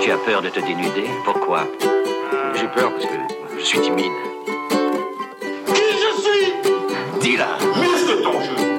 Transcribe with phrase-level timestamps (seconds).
[0.00, 1.66] Tu as peur de te dénuder Pourquoi
[2.54, 4.12] J'ai peur parce que je suis timide.
[5.66, 6.52] Qui je suis
[7.20, 8.70] Dis-la, Muscle ton jeu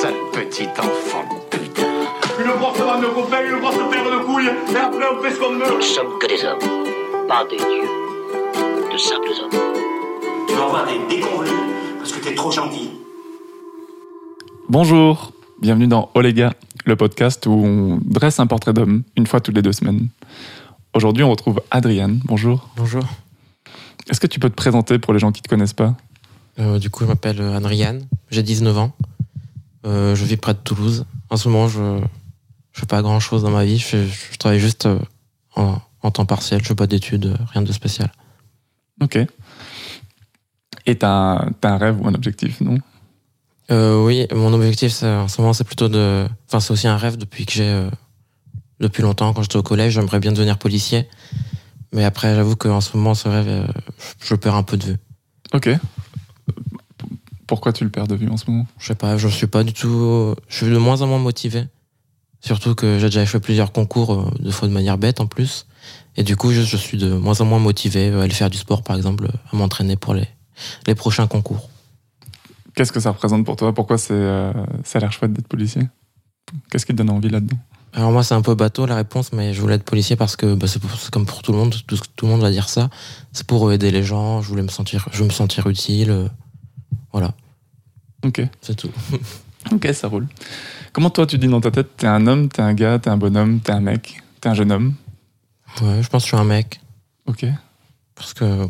[0.00, 1.82] sale petit enfant de putain.
[2.38, 5.38] Une grosse bande de copains, une grosse paire de couilles, et après on fait ce
[5.40, 8.90] qu'on Nous veut ne sommes que des hommes, pas des dieux.
[8.92, 9.60] De simples hommes.
[10.48, 11.52] Tu vas avoir des déconvenus
[11.98, 12.92] parce que t'es trop gentil.
[14.68, 16.52] Bonjour, bienvenue dans Oh les gars,
[16.84, 20.08] le podcast où on dresse un portrait d'homme une fois toutes les deux semaines.
[20.94, 22.20] Aujourd'hui, on retrouve Adriane.
[22.24, 22.68] Bonjour.
[22.76, 23.04] Bonjour.
[24.08, 25.94] Est-ce que tu peux te présenter pour les gens qui ne te connaissent pas?
[26.58, 28.92] Euh, du coup, je m'appelle Adriane, j'ai 19 ans.
[29.86, 31.06] Euh, je vis près de Toulouse.
[31.30, 32.00] En ce moment, je ne
[32.72, 33.78] fais pas grand chose dans ma vie.
[33.78, 34.98] Je, je travaille juste euh,
[35.56, 36.60] en, en temps partiel.
[36.62, 38.10] Je fais pas d'études, euh, rien de spécial.
[39.00, 39.18] Ok.
[40.86, 42.78] Et t'as un, t'as un rêve ou un objectif, non?
[43.70, 46.26] Euh, oui, mon objectif c'est- en ce moment, c'est plutôt de.
[46.48, 47.68] Enfin, c'est aussi un rêve depuis que j'ai.
[47.68, 47.90] euh,
[48.80, 51.06] depuis longtemps, quand j'étais au collège, j'aimerais bien devenir policier.
[51.92, 53.66] Mais après, j'avoue qu'en ce moment, ce rêve, euh,
[54.22, 54.96] je perds un peu de vue.
[55.52, 55.68] Ok.
[57.46, 58.66] Pourquoi tu le perds de vue en ce moment?
[58.78, 60.34] Je sais pas, je suis pas du tout.
[60.48, 61.64] Je suis de moins en moins motivé.
[62.40, 65.66] Surtout que j'ai déjà fait plusieurs concours, euh, deux fois de manière bête en plus.
[66.16, 68.56] Et du coup, je, je suis de moins en moins motivé à aller faire du
[68.58, 70.26] sport, par exemple, à m'entraîner pour les,
[70.86, 71.68] les prochains concours.
[72.80, 73.74] Qu'est-ce que ça représente pour toi?
[73.74, 75.82] Pourquoi c'est, euh, ça a l'air chouette d'être policier?
[76.70, 77.58] Qu'est-ce qui te donne envie là-dedans?
[77.92, 80.54] Alors moi, c'est un peu bateau la réponse, mais je voulais être policier parce que
[80.54, 82.70] bah, c'est pour- c'est comme pour tout le monde, tout, tout le monde va dire
[82.70, 82.88] ça.
[83.34, 84.40] C'est pour aider les gens.
[84.40, 86.10] Je voulais me sentir, je veux me sentir utile.
[86.10, 86.28] euh,
[87.12, 87.34] Voilà,
[88.24, 88.40] Ok.
[88.62, 88.90] c'est tout.
[89.72, 90.26] Ok, ça roule.
[90.94, 93.18] Comment toi tu dis dans ta tête T'es un homme, t'es un gars, t'es un
[93.18, 94.94] bonhomme, t'es un mec, t'es un jeune homme?
[95.82, 96.80] Ouais, je pense que je suis un mec.
[97.26, 97.44] Ok.
[98.14, 98.66] Parce que.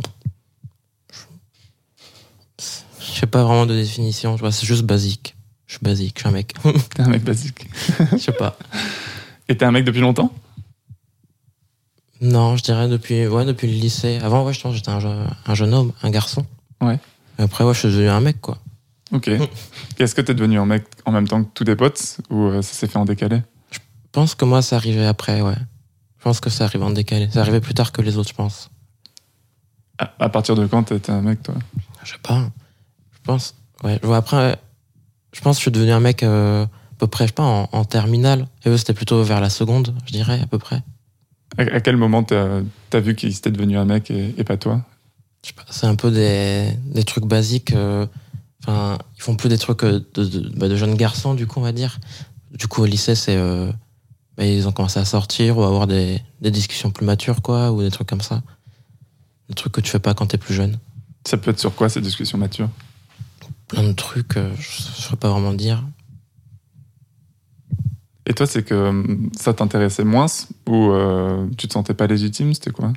[2.98, 5.36] Je sais pas vraiment de définition, tu vois, c'est juste basique.
[5.66, 6.54] Je suis basique, je suis un mec.
[6.94, 7.68] T'es un mec basique.
[8.12, 8.56] Je sais pas.
[9.48, 10.32] Et t'es un mec depuis longtemps?
[12.20, 14.18] Non, je dirais depuis, ouais, depuis le lycée.
[14.22, 16.44] Avant, ouais, je pense que j'étais un jeune homme, un garçon.
[16.80, 16.98] Ouais.
[17.38, 18.58] Et après, ouais, je suis devenu un mec, quoi.
[19.12, 19.28] Ok.
[19.98, 22.62] Est-ce que t'es devenu un mec en même temps que tous tes potes ou euh,
[22.62, 23.42] ça s'est fait en décalé?
[23.70, 23.78] Je
[24.12, 25.56] pense que moi, ça arrivait après, ouais.
[26.18, 27.30] Je pense que ça arrivait en décalé.
[27.32, 28.70] Ça arrivait plus tard que les autres, je pense.
[29.98, 31.54] à, à partir de quand t'étais un mec toi?
[32.04, 32.50] Je sais pas.
[33.22, 33.54] Je pense.
[33.84, 33.98] Ouais.
[34.02, 34.54] je vois, Après, euh,
[35.32, 37.42] je pense que je suis devenu un mec euh, à peu près, je sais pas,
[37.44, 38.46] en, en terminale.
[38.64, 40.82] Et eux, c'était plutôt vers la seconde, je dirais, à peu près.
[41.58, 42.60] à, à quel moment t'as
[42.92, 44.84] as vu qu'il s'était devenu un mec et, et pas toi?
[45.42, 47.72] Je sais pas, c'est un peu des, des trucs basiques.
[47.72, 48.06] euh,
[48.62, 51.60] Enfin, ils font plus des trucs euh, de, de, bah, de jeunes garçons, du coup,
[51.60, 51.98] on va dire.
[52.52, 53.36] Du coup, au lycée, c'est.
[53.36, 53.72] euh,
[54.36, 57.72] bah, ils ont commencé à sortir ou à avoir des, des discussions plus matures, quoi,
[57.72, 58.42] ou des trucs comme ça.
[59.48, 60.78] Des trucs que tu fais pas quand t'es plus jeune.
[61.26, 62.68] Ça peut être sur quoi ces discussions matures?
[63.70, 65.82] Plein de trucs, euh, je ne saurais pas vraiment dire.
[68.26, 70.26] Et toi, c'est que hum, ça t'intéressait moins
[70.68, 72.92] ou euh, tu te sentais pas légitime C'était quoi?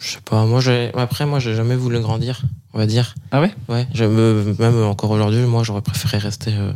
[0.00, 0.60] Je sais pas, moi.
[0.94, 2.42] Après, moi, j'ai jamais voulu grandir,
[2.74, 3.14] on va dire.
[3.30, 3.52] Ah ouais?
[3.68, 6.72] Ouais, je me- même encore aujourd'hui, moi, j'aurais préféré rester euh,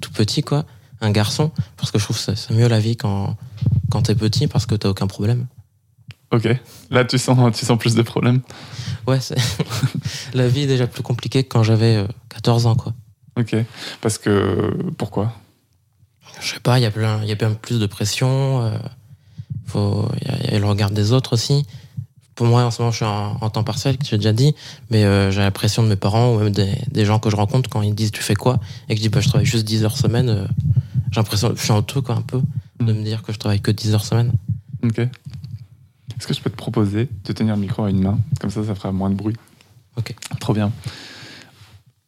[0.00, 0.64] tout petit, quoi.
[1.00, 3.36] Un garçon, parce que je trouve que c'est c'est mieux la vie quand,
[3.90, 5.46] quand t'es petit, parce que t'as aucun problème.
[6.32, 6.48] Ok.
[6.90, 8.40] Là, tu sens, tu sens plus de problèmes.
[9.08, 9.18] Ouais,
[10.34, 12.92] la vie est déjà plus compliquée que quand j'avais euh, 14 ans, quoi.
[13.38, 13.56] Ok.
[14.00, 15.32] Parce que pourquoi?
[16.40, 18.62] Je sais pas, il y a plein, il y a bien plus de pression.
[18.64, 18.78] euh,
[19.66, 21.66] faut, il y, a- il y a le regard des autres aussi.
[22.34, 24.54] Pour moi, en ce moment, je suis en, en temps partiel, que j'ai déjà dit,
[24.90, 27.36] mais euh, j'ai la pression de mes parents ou même des, des gens que je
[27.36, 28.60] rencontre quand ils me disent tu fais quoi?
[28.88, 30.28] et que je dis bah, je travaille juste 10 heures semaine.
[30.28, 30.46] euh,
[31.10, 32.40] j'ai l'impression, je suis en tout quoi, un peu,
[32.80, 34.32] de me dire que je travaille que 10 heures semaine.
[34.84, 35.00] Ok.
[36.18, 38.18] Est-ce que je peux te proposer de tenir le micro à une main?
[38.40, 39.36] Comme ça, ça fera moins de bruit.
[39.96, 40.14] Ok.
[40.40, 40.72] Trop bien.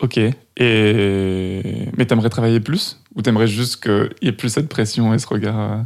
[0.01, 0.19] Ok.
[0.19, 1.89] Et...
[1.97, 3.01] Mais t'aimerais travailler plus?
[3.15, 5.77] Ou t'aimerais juste qu'il y ait plus cette pression et ce regard euh,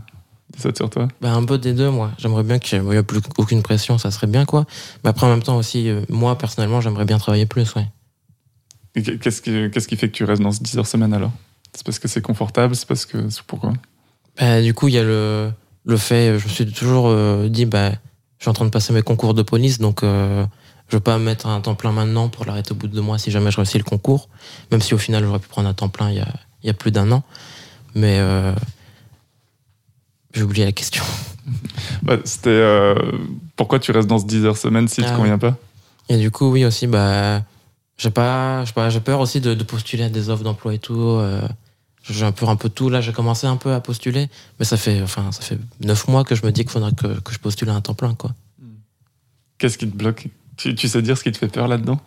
[0.56, 1.08] des autres sur toi?
[1.20, 2.12] Bah, un peu des deux, moi.
[2.18, 4.66] J'aimerais bien qu'il n'y ait plus aucune pression, ça serait bien, quoi.
[5.02, 7.86] Mais après, en même temps aussi, euh, moi, personnellement, j'aimerais bien travailler plus, ouais.
[8.94, 11.32] Et Qu'est-ce qui, qu'est-ce qui fait que tu restes dans ce 10 heures semaine alors?
[11.74, 12.76] C'est parce que c'est confortable?
[12.76, 13.28] C'est parce que.
[13.28, 13.72] C'est pourquoi
[14.38, 15.50] Bah, du coup, il y a le,
[15.84, 17.90] le fait, je me suis toujours euh, dit, bah,
[18.38, 20.44] je suis en train de passer mes concours de police, donc euh,
[20.88, 23.00] je veux pas me mettre un temps plein maintenant pour l'arrêter au bout de deux
[23.00, 24.28] mois si jamais je réussis le concours,
[24.70, 26.28] même si au final j'aurais pu prendre un temps plein il y a,
[26.62, 27.22] il y a plus d'un an.
[27.94, 28.52] Mais euh,
[30.34, 31.04] j'ai oublié la question.
[32.02, 32.48] Bah, C'était.
[32.50, 32.94] euh,
[33.56, 35.16] Pourquoi tu restes dans ce 10 heures semaine si Ah te ouais.
[35.16, 35.56] convient pas?
[36.08, 37.42] Et du coup, oui, aussi, bah,
[37.98, 41.18] j'ai pas, pas, peur aussi de, de postuler à des offres d'emploi et tout.
[42.08, 42.88] J'ai un peu, un peu tout.
[42.90, 44.28] Là, j'ai commencé un peu à postuler,
[44.58, 47.20] mais ça fait, enfin, ça fait neuf mois que je me dis qu'il faudrait que,
[47.20, 48.32] que je postule à un temps plein, quoi.
[49.58, 50.28] Qu'est-ce qui te bloque?
[50.56, 51.98] Tu, tu sais dire ce qui te fait peur là-dedans?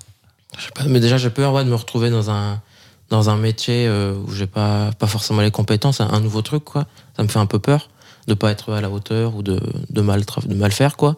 [0.57, 2.61] Je sais pas, mais déjà j'ai peur ouais, de me retrouver dans un
[3.09, 6.87] dans un métier euh, où j'ai pas pas forcément les compétences, un, nouveau truc quoi.
[7.15, 7.89] Ça me fait un peu peur
[8.27, 9.59] de pas être à la hauteur ou de,
[9.89, 11.15] de, mal, de mal faire, quoi.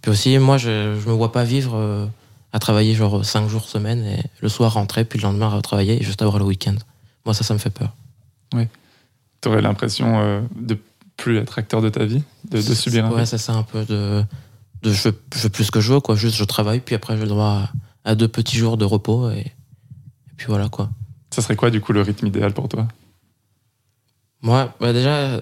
[0.00, 2.06] Puis aussi, moi, je, je me vois pas vivre euh,
[2.52, 6.04] à travailler genre 5 jours semaine et le soir rentrer, puis le lendemain retravailler et
[6.04, 6.76] juste avoir le week-end.
[7.26, 7.92] Moi, ça, ça me fait peur.
[9.40, 10.76] T'aurais l'impression euh, de
[11.16, 13.84] plus être acteur de ta vie, de, de subir un Ouais, c'est ça un peu
[13.86, 14.22] de.
[14.82, 16.14] de je, je fais plus que je veux, quoi.
[16.14, 17.70] Juste, je travaille, puis après, j'ai le droit
[18.04, 19.52] à, à deux petits jours de repos et, et
[20.36, 20.90] puis voilà, quoi.
[21.30, 22.86] Ça serait quoi du coup le rythme idéal pour toi?
[24.42, 25.40] Moi, bah déjà, euh,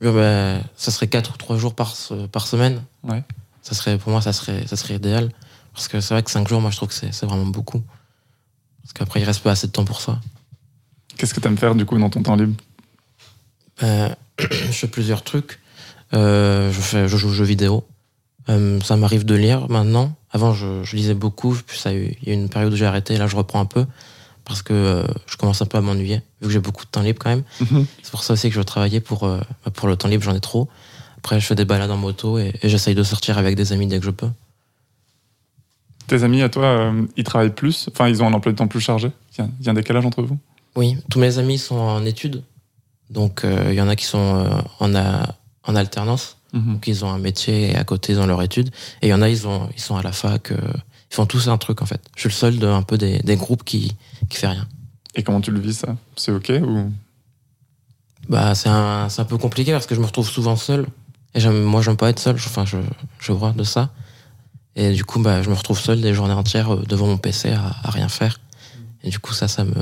[0.00, 2.82] bah, ça serait 4 ou 3 jours par, se- par semaine.
[3.02, 3.22] Ouais.
[3.62, 5.30] Ça serait, pour moi, ça serait, ça serait idéal.
[5.74, 7.82] Parce que c'est vrai que 5 jours, moi, je trouve que c'est c'est vraiment beaucoup.
[8.82, 10.18] Parce qu'après, il reste pas assez de temps pour ça.
[11.18, 12.54] Qu'est-ce que t'aimes faire du coup dans ton temps libre
[13.82, 15.58] Euh, je fais plusieurs trucs.
[16.14, 17.84] Euh, je, fais, je joue aux jeux vidéo.
[18.48, 20.14] Euh, ça m'arrive de lire maintenant.
[20.30, 21.54] Avant, je, je lisais beaucoup.
[21.66, 23.18] Puis ça il y a eu une période où j'ai arrêté.
[23.18, 23.84] Là, je reprends un peu.
[24.44, 26.22] Parce que euh, je commence un peu à m'ennuyer.
[26.40, 27.42] Vu que j'ai beaucoup de temps libre quand même.
[27.60, 27.84] Mhm.
[28.02, 29.44] C'est pour ça aussi que je veux travailler pour, bah,
[29.74, 30.22] pour le temps libre.
[30.24, 30.68] J'en ai trop.
[31.18, 33.86] Après, je fais des balades en moto et, et j'essaye de sortir avec des amis
[33.88, 34.28] dès que je peux.
[36.06, 37.88] Tes amis à toi, ils travaillent plus?
[37.92, 39.10] Enfin, ils ont un emploi de temps plus chargé?
[39.36, 40.38] Il y a- il y a un décalage entre vous?
[40.76, 42.42] Oui, tous mes amis sont en études.
[43.10, 45.34] Donc, euh, il y en a qui sont euh, en, a-
[45.64, 46.36] en alternance.
[46.52, 46.72] Mhm.
[46.74, 48.70] Donc ils ont un métier et à côté ils ont leur étude.
[49.02, 50.50] Et il y en a, ils, ont, ils sont à la fac.
[50.52, 50.56] euh,
[51.10, 52.00] ils font tous un truc en fait.
[52.16, 53.94] Je suis le seul de un peu des, des groupes qui,
[54.30, 54.66] qui fait rien.
[55.14, 55.96] Et comment tu le vis ça?
[56.16, 56.90] C'est ok ou?
[58.28, 60.86] Bah c'est un, un peu compliqué parce que je me retrouve souvent seul.
[61.34, 62.36] Et moi j'aime pas être seul.
[62.36, 62.78] Enfin je,
[63.20, 63.90] je vois de ça.
[64.76, 67.50] Et du coup bah je me retrouve seul des journées entières euh, devant mon PC
[67.52, 68.40] à, à rien faire.
[69.02, 69.74] Et du coup ça ça me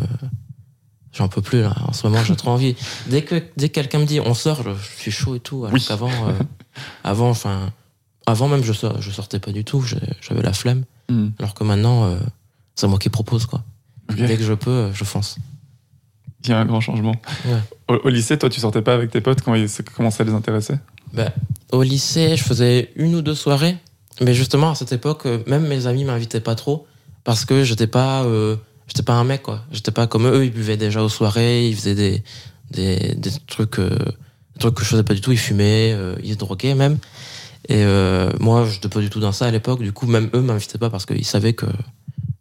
[1.16, 1.74] J'en peux plus là.
[1.86, 2.76] En ce moment, j'ai trop envie.
[3.06, 5.64] Dès que dès que quelqu'un me dit on sort, je, je suis chaud et tout.
[5.64, 5.84] Alors Oui.
[5.86, 6.32] qu'avant, euh,
[7.04, 7.72] avant, enfin,
[8.26, 9.82] avant même je sor- je sortais pas du tout.
[9.82, 10.84] J'avais la flemme.
[11.08, 11.32] Mhm.
[11.38, 12.18] Alors que maintenant, euh,
[12.74, 13.62] c'est moi qui propose quoi.
[14.14, 15.36] Dès que je peux, euh, je fonce.
[16.44, 17.14] Il y a un grand changement.
[17.46, 17.58] Ouais.
[17.88, 19.40] Au, au lycée, toi, tu sortais pas avec tes potes?
[19.42, 20.74] Quand ils- ça commençait à les intéresser
[21.12, 21.32] Bah,
[21.72, 23.76] au lycée, je faisais une ou deux soirées,
[24.20, 26.86] mais justement à cette époque, euh, même mes amis m'invitaient pas trop
[27.24, 29.62] parce que j'étais pas, euh, j'étais pas un mec quoi.
[29.72, 30.44] J'étais pas comme eux.
[30.44, 32.22] Ils buvaient déjà aux soirées, ils faisaient des
[32.70, 35.32] des, des trucs, euh, des trucs que je faisais pas du tout.
[35.32, 36.98] Ils fumaient, euh, ils se droguaient même.
[37.68, 39.82] Et euh, moi, j'étais pas du tout dans ça à l'époque.
[39.82, 41.66] Du coup, même eux m'invitaient pas parce qu'ils savaient que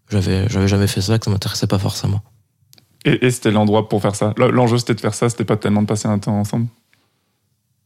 [0.09, 2.21] j'avais j'avais jamais fait ça, que ça m'intéressait pas forcément.
[3.05, 4.33] Et, et c'était l'endroit pour faire ça?
[4.37, 6.67] L'enjeu, c'était de faire ça, c'était pas tellement de passer un temps ensemble?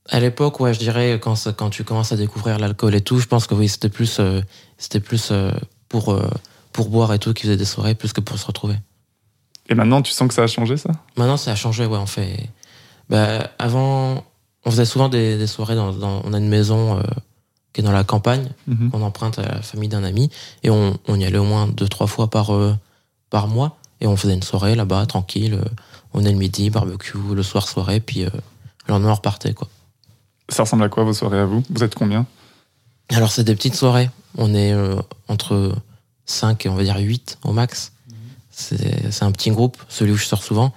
[0.09, 3.27] À l'époque, ouais, je dirais quand quand tu commences à découvrir l'alcool et tout, je
[3.27, 4.41] pense que oui, c'était plus euh,
[4.77, 5.31] c'était plus
[5.87, 6.19] pour
[6.71, 8.75] pour boire et tout qui faisait des soirées plus que pour se retrouver.
[9.69, 10.89] Et maintenant, tu sens que ça a changé, ça?
[11.17, 12.49] Maintenant, ça a changé, ouais, on fait.
[13.09, 14.23] Bah, avant,
[14.65, 17.03] on faisait souvent des, des soirées dans, dans- on a une maison euh,
[17.73, 18.89] qui est dans la campagne, Mhm.
[18.91, 20.29] qu'on emprunte à la famille d'un ami,
[20.63, 22.75] et on, on y allait au moins deux trois fois par euh,
[23.29, 25.53] par mois, et on faisait une soirée là-bas tranquille.
[25.55, 25.63] euh,
[26.13, 28.31] on est le midi, barbecue, le soir soirée, puis le
[28.87, 29.67] lendemain on repartait quoi.
[30.49, 31.63] Ça ressemble à quoi vos soirées à vous?
[31.69, 32.25] Vous êtes combien?
[33.09, 34.09] Alors, c'est des petites soirées.
[34.37, 34.73] On est
[35.27, 35.75] entre
[36.29, 37.93] 5 et on va dire 8 au max.
[38.51, 40.73] C'est c'est un petit groupe, celui où je sors souvent.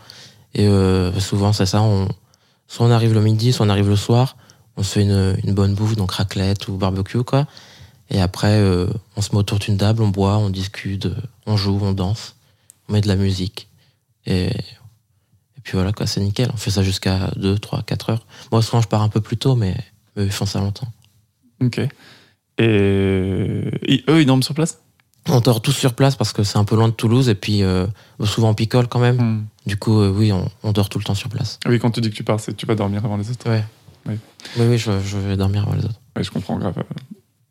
[0.55, 1.83] Et euh, souvent, c'est ça.
[1.83, 2.09] On,
[2.69, 4.37] soit on arrive le midi, soit on arrive le soir.
[4.77, 7.47] On se fait une, une bonne bouffe, donc raclette ou barbecue, quoi.
[8.11, 11.17] Et après, euh, on se met autour d'une table, on boit, on discute, euh,
[11.47, 12.37] on joue, on danse,
[12.89, 13.69] on met de la musique.
[14.27, 16.51] Et, et puis voilà, quoi, c'est nickel.
[16.53, 18.27] On fait ça jusqu'à 2, 3, 4 heures.
[18.51, 19.77] Moi, souvent, je pars un peu plus tôt, mais,
[20.17, 20.89] mais ils font ça longtemps.
[21.63, 21.81] Ok.
[22.59, 24.79] Et, et eux, ils dorment sur place?
[25.29, 27.63] On dort tous sur place parce que c'est un peu loin de Toulouse et puis
[27.63, 27.87] euh,
[28.25, 29.17] souvent on picole quand même.
[29.21, 29.45] Hmm.
[29.67, 31.61] Du coup, euh, oui, on, on dort tout le temps sur place.
[31.67, 33.49] Oui, quand tu dis que tu pars, c'est tu vas dormir avant les autres.
[33.49, 33.65] Ouais.
[34.07, 34.15] Oui.
[34.59, 36.01] Oui, oui, je, je vais dormir avant les autres.
[36.17, 36.75] Ouais, je comprends grave.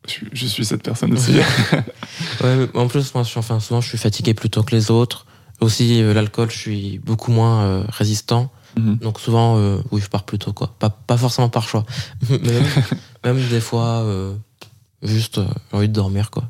[0.06, 1.32] Je, suis- je suis cette personne aussi.
[2.44, 4.76] Ouais, mais en plus, moi, je suis, enfin, souvent, je suis fatigué plus tôt que
[4.76, 5.26] les autres.
[5.62, 8.52] Aussi, euh, l'alcool, je suis beaucoup moins résistant.
[8.78, 8.98] Mhm.
[8.98, 9.56] Donc souvent,
[9.92, 10.74] oui, je pars plus tôt, quoi.
[10.80, 11.86] Pas, pas forcément par choix.
[12.30, 12.64] Mais même,
[13.24, 14.06] même des fois,
[15.04, 15.40] juste,
[15.72, 16.44] j'ai envie de dormir, quoi.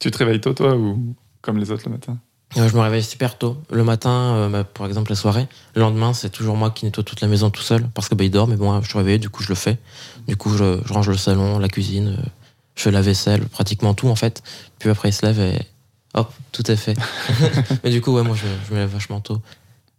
[0.00, 2.18] Tu te réveilles tôt, toi, ou comme les autres le matin
[2.56, 3.56] Euh, je me réveille super tôt.
[3.70, 5.46] Le matin, euh, bah, par exemple, la soirée.
[5.74, 7.86] Le lendemain, c'est toujours moi qui nettoie toute la maison tout seul.
[7.94, 9.78] Parce que bah, il dort, mais bon, je suis réveillé, du coup, je le fais.
[10.26, 12.22] Du coup, je, je range le salon, la cuisine, euh,
[12.74, 14.42] je fais la vaisselle, pratiquement tout, en fait.
[14.78, 15.60] Puis après, il se lève et
[16.14, 16.96] hop, tout est fait.
[17.84, 19.40] mais du coup, ouais, moi, je, je me lève vachement tôt.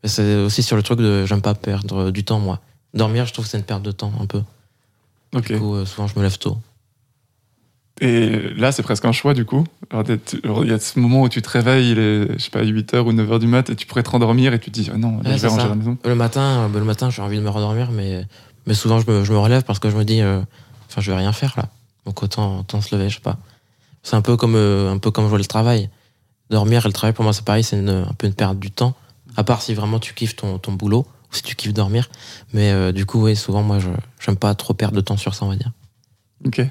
[0.04, 2.60] C'est aussi sur le truc de j'aime pas perdre du temps, moi.
[2.96, 4.42] Dormir, je trouve que c'est une perte de temps, un peu.
[5.34, 6.58] Du coup, euh, souvent, je me lève tôt.
[8.04, 9.64] Et là, c'est presque un choix, du coup.
[9.94, 13.00] Il y a ce moment où tu te réveilles, il est, je sais pas, 8h
[13.02, 15.20] ou 9h du mat, et tu pourrais te rendormir, et tu te dis, ah non,
[15.22, 15.68] là, Ouais, je vais ranger ça.
[15.70, 15.98] la maison.
[16.04, 16.42] Le matin,
[16.74, 18.26] euh, le matin, j'ai envie de me rendormir, mais,
[18.66, 20.42] mais souvent je me, je me relève parce que je me dis, euh,
[20.90, 21.66] enfin, je vais rien faire là.
[22.08, 23.38] Donc autant, autant se lever, je sais pas.
[24.02, 25.90] C'est un peu comme, euh, un peu comme jouer le travail.
[26.50, 28.96] Dormir et le travail, pour moi, c'est pareil, c'est un peu une perte du temps.
[29.38, 32.10] À part si vraiment tu kiffes ton, ton boulot, ou si tu kiffes dormir.
[32.52, 33.90] Mais euh, du coup, oui, souvent, moi, je
[34.20, 35.72] j'aime pas trop perdre de temps sur ça, on va dire.
[36.46, 36.62] Ok.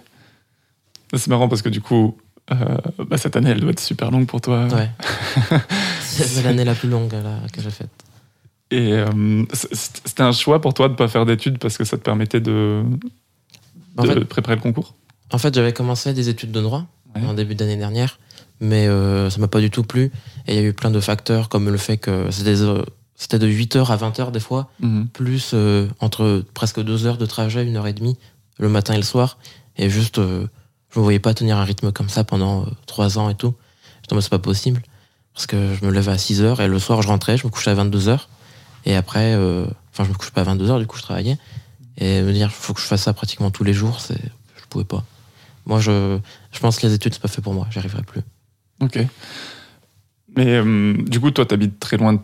[1.14, 2.16] C'est marrant parce que du coup,
[2.52, 2.54] euh,
[3.08, 4.66] bah, cette année, elle doit être super longue pour toi.
[4.68, 4.90] Ouais.
[6.02, 7.90] C'est l'année la plus longue là, que j'ai faite.
[8.70, 12.02] Et euh, c'était un choix pour toi de pas faire d'études parce que ça te
[12.02, 12.82] permettait de,
[13.96, 14.94] En de fait- préparer le concours?
[15.32, 16.86] En fait, j'avais commencé des études de droit
[17.16, 17.26] Ouais.
[17.26, 18.20] en début d'année dernière,
[18.60, 20.12] mais euh, ça m'a pas du tout plu.
[20.46, 22.82] Et il y a eu plein de facteurs, comme le fait que c'était euh,
[23.16, 25.08] c'était de 8h à 20h des fois, Mhm.
[25.08, 28.16] plus euh, entre presque deux heures de trajet, une heure et demie,
[28.60, 29.38] le matin et le soir.
[29.76, 30.46] Et juste, euh,
[30.92, 33.54] je me voyais pas tenir un rythme comme ça pendant euh, trois ans et tout.
[34.10, 34.82] Je me c'est pas possible.
[35.34, 37.50] Parce que je me levais à 6 heures et le soir, je rentrais, je me
[37.52, 38.28] couchais à 22 heures.
[38.84, 41.38] Et après, euh, enfin, je me couche pas à 22 heures, du coup, je travaillais.
[41.98, 44.18] Et me dire, faut que je fasse ça pratiquement tous les jours, c'est,
[44.56, 45.04] je pouvais pas.
[45.66, 46.18] Moi, je,
[46.50, 48.22] je pense que les études, c'est pas fait pour moi, j'y arriverai plus.
[48.80, 48.98] Ok.
[50.36, 52.16] Mais euh, du coup, toi, t'habites très loin,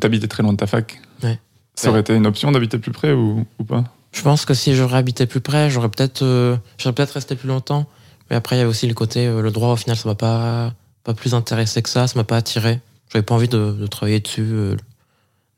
[0.00, 1.00] t'habitais très loin de ta fac.
[1.22, 1.38] Ouais.
[1.74, 1.90] Ça Ouais.
[1.90, 3.84] aurait été une option d'habiter plus près ou, ou pas?
[4.12, 7.48] Je pense que si j'aurais habité plus près, j'aurais peut-être, euh, j'aurais peut-être resté plus
[7.48, 7.86] longtemps.
[8.34, 10.16] Mais après, il y a aussi le côté, euh, le droit, au final, ça m'a
[10.16, 10.74] pas,
[11.04, 12.80] pas plus intéressé que ça, ça m'a pas attiré.
[13.12, 14.42] J'avais pas envie de, de travailler dessus.
[14.42, 14.76] euh.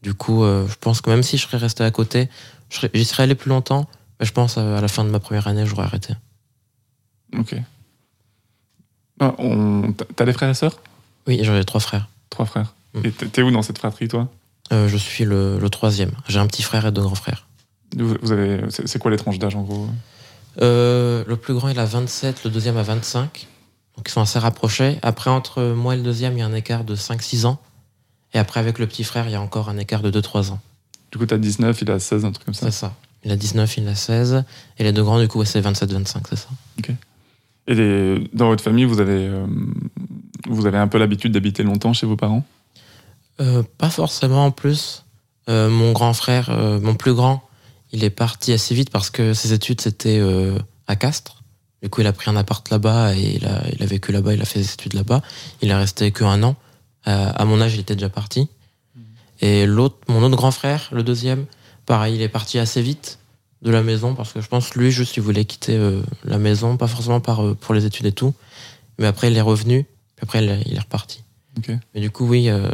[0.02, 2.28] Du coup, euh, je pense que même si je serais resté à côté,
[2.92, 3.88] j'y serais allé plus longtemps.
[4.20, 6.12] Mais je pense à la fin de ma première année, j'aurais arrêté.
[7.34, 7.54] Ok.
[9.20, 10.78] Ah, on- t'as- des frères et sœurs?
[11.26, 12.08] Oui, j'avais trois frères.
[12.28, 12.74] Trois frères.
[12.92, 13.06] Mm.
[13.06, 14.28] Et t'es où dans cette fratrie, toi?
[14.74, 16.10] Euh, je suis le, le troisième.
[16.28, 17.46] J'ai un petit frère et deux grands frères.
[17.96, 19.88] vous, avez, c'est c'est quoi les tranches d'âge en gros?
[20.62, 23.46] Euh, le plus grand, il a 27, le deuxième a 25.
[23.96, 24.98] Donc ils sont assez rapprochés.
[25.02, 27.58] Après, entre moi et le deuxième, il y a un écart de 5-6 ans.
[28.34, 30.60] Et après, avec le petit frère, il y a encore un écart de 2-3 ans.
[31.12, 32.66] Du coup, t'as 19, il a 16, un truc comme ça.
[32.66, 32.94] C'est ça.
[33.24, 34.44] Il a 19, il a 16.
[34.78, 36.48] Et les deux grands, du coup, c'est 27-25, c'est ça.
[37.68, 39.46] Et les- dans votre famille, vous avez, euh,
[40.48, 42.44] vous avez un peu l'habitude d'habiter longtemps chez vos parents?
[43.40, 45.04] Euh, pas forcément en plus.
[45.48, 47.42] Euh, mon grand frère, euh, mon plus grand,
[47.96, 51.42] il est parti assez vite parce que ses études c'était euh, à Castres.
[51.82, 54.34] Du coup, il a pris un appart là-bas et il a, il a vécu là-bas,
[54.34, 55.22] il a fait ses études là-bas.
[55.62, 56.56] Il est resté que un an.
[57.06, 58.48] Euh, à mon âge, il était déjà parti.
[59.40, 61.46] Et l'autre, mon autre grand frère, le deuxième,
[61.84, 63.18] pareil, il est parti assez vite
[63.62, 66.76] de la maison parce que je pense lui juste il voulait quitter euh, la maison,
[66.76, 68.34] pas forcément par, euh, pour les études et tout.
[68.98, 69.84] Mais après, il est revenu.
[70.16, 71.22] Puis après, il est- il est reparti.
[71.94, 72.70] Mais du coup, oui, euh,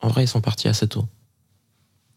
[0.00, 1.06] en vrai, ils sont partis assez tôt.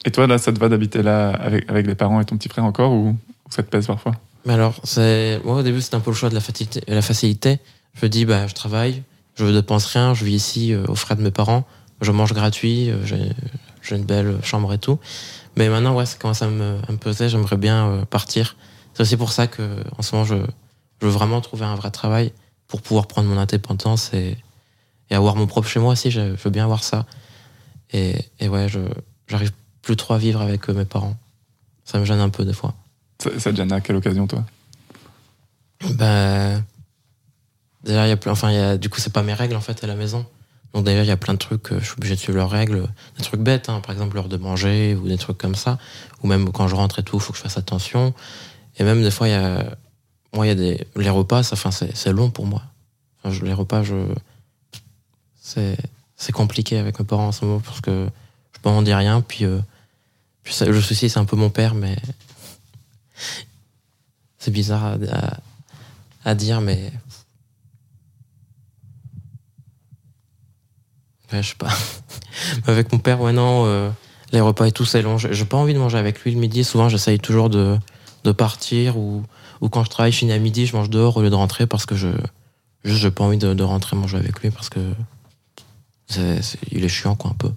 [0.06, 2.50] Et toi, là, ça te va d'habiter là avec, avec les parents et ton petit
[2.50, 3.16] frère encore ou,
[3.50, 4.13] ça te pèse parfois?
[4.46, 7.60] Mais alors, c'est moi au début c'était un peu le choix de la facilité.
[7.94, 9.04] Je me dis bah je travaille,
[9.36, 11.66] je ne dépense rien, je vis ici euh, aux frais de mes parents,
[12.01, 15.00] je mange gratuit, euh, j'ai une belle chambre et tout.
[15.56, 17.30] Mais maintenant ouais, ça commence à me, à peser.
[17.30, 18.56] J'aimerais bien euh, partir.
[18.94, 20.36] C'est aussi pour ça que en ce moment je,
[21.01, 22.32] veux vraiment trouver un vrai travail
[22.68, 24.38] pour pouvoir prendre mon indépendance et,
[25.10, 26.12] avoir mon propre chez moi aussi.
[26.12, 27.06] Je, je veux bien avoir ça.
[27.94, 28.80] Et, et ouais, je
[29.27, 29.51] j'arrive
[29.88, 31.15] plus trop à vivre avec euh, mes parents.
[31.86, 32.74] Ça me gêne un peu des fois.
[33.20, 34.44] ça, ça te gêne à quelle occasion, toi?
[35.91, 36.56] Bah,
[37.86, 39.56] déjà, il y a plein, enfin, il y a, du coup, c'est pas mes règles
[39.56, 40.25] en fait à la maison.
[40.74, 42.86] Donc d'ailleurs, il y a plein de trucs, je suis obligé de suivre leurs règles,
[43.17, 45.79] des trucs bêtes, hein, par exemple l'heure de manger ou des trucs comme ça,
[46.22, 48.13] ou même quand je rentre et tout, il faut que je fasse attention.
[48.77, 49.63] Et même des fois, il y a,
[50.36, 52.63] moi, il y a des, les repas, ça, enfin, c'est, c'est long pour moi.
[53.24, 53.96] Enfin, je- les repas, je,
[55.41, 55.77] c'est,
[56.17, 58.10] c'est compliqué avec mes parents en ce moment parce que
[58.53, 59.60] je peux en dire rien, puis, euh,
[60.66, 61.96] le souci, c'est un peu mon père, mais
[64.38, 64.98] c'est bizarre
[66.24, 66.92] à, dire, mais.
[71.34, 71.74] Ouais, je sais pas.
[72.68, 73.89] avec mon père, ouais, non, euh,
[74.32, 75.18] les repas et tout, c'est long.
[75.18, 76.63] J'ai pas envie de manger avec lui le midi.
[76.63, 77.77] Souvent, j'essaye toujours de,
[78.38, 79.24] partir ou,
[79.62, 81.68] ou quand je travaille, je finis à midi, je mange dehors au lieu de rentrer
[81.68, 82.10] parce que je.
[82.84, 84.80] Juste, j'ai pas envie de, rentrer manger avec lui parce que.
[86.72, 87.51] il est chiant, quoi, un peu.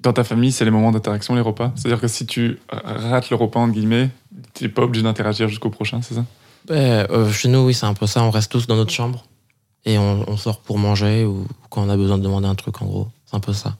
[0.00, 3.36] Dans ta famille, c'est les moments d'interaction, les repas C'est-à-dire que si tu rates le
[3.36, 4.10] repas, entre guillemets,
[4.54, 6.24] tu n'es pas obligé d'interagir jusqu'au prochain, c'est ça?
[6.68, 8.22] Ouais, euh, chez nous, oui, c'est un peu ça.
[8.22, 9.24] On reste tous dans notre chambre
[9.84, 12.80] et on, on sort pour manger ou quand on a besoin de demander un truc,
[12.82, 13.08] en gros.
[13.26, 13.76] C'est un peu ça.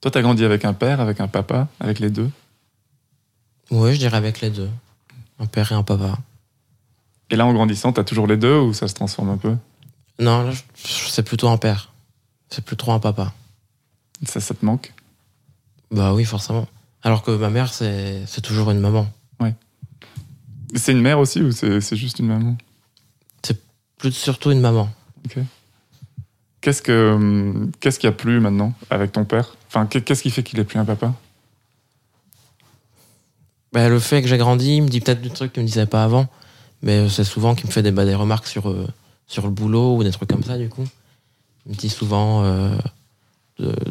[0.00, 2.30] Toi, t'as grandi avec un père, avec un papa, avec les deux?
[3.70, 4.70] Oui, je dirais avec les deux.
[5.38, 6.18] Un père et un papa.
[7.30, 9.56] Et là, en grandissant, t'as toujours les deux ou ça se transforme un peu?
[10.18, 11.90] Non, c'est plutôt un père.
[12.50, 13.32] C'est plus trop un papa.
[14.26, 14.92] ça, ça te manque?
[15.92, 16.66] Bah oui, forcément.
[17.02, 19.06] Alors que ma mère, c'est c'est toujours une maman.
[20.74, 22.56] C'est une mère aussi ou c'est c'est juste une maman?
[23.98, 24.88] Plus surtout une maman.
[26.60, 29.54] Qu'est-ce que qu'est-ce qu'il y a plus maintenant avec ton père?
[29.68, 31.12] Enfin, qu'est- qu'est-ce qui fait qu'il est plus un papa?
[33.72, 35.86] Bah, le fait que j'ai grandi, il me dit peut-être des trucs qu'il me disait
[35.86, 36.26] pas avant.
[36.82, 38.86] Mais euh, c'est souvent qu'il me fait des, bah, des remarques sur, euh,
[39.26, 40.84] sur le boulot ou des trucs comme ça, du coup.
[41.66, 42.42] Il me dit souvent.
[42.44, 42.76] euh,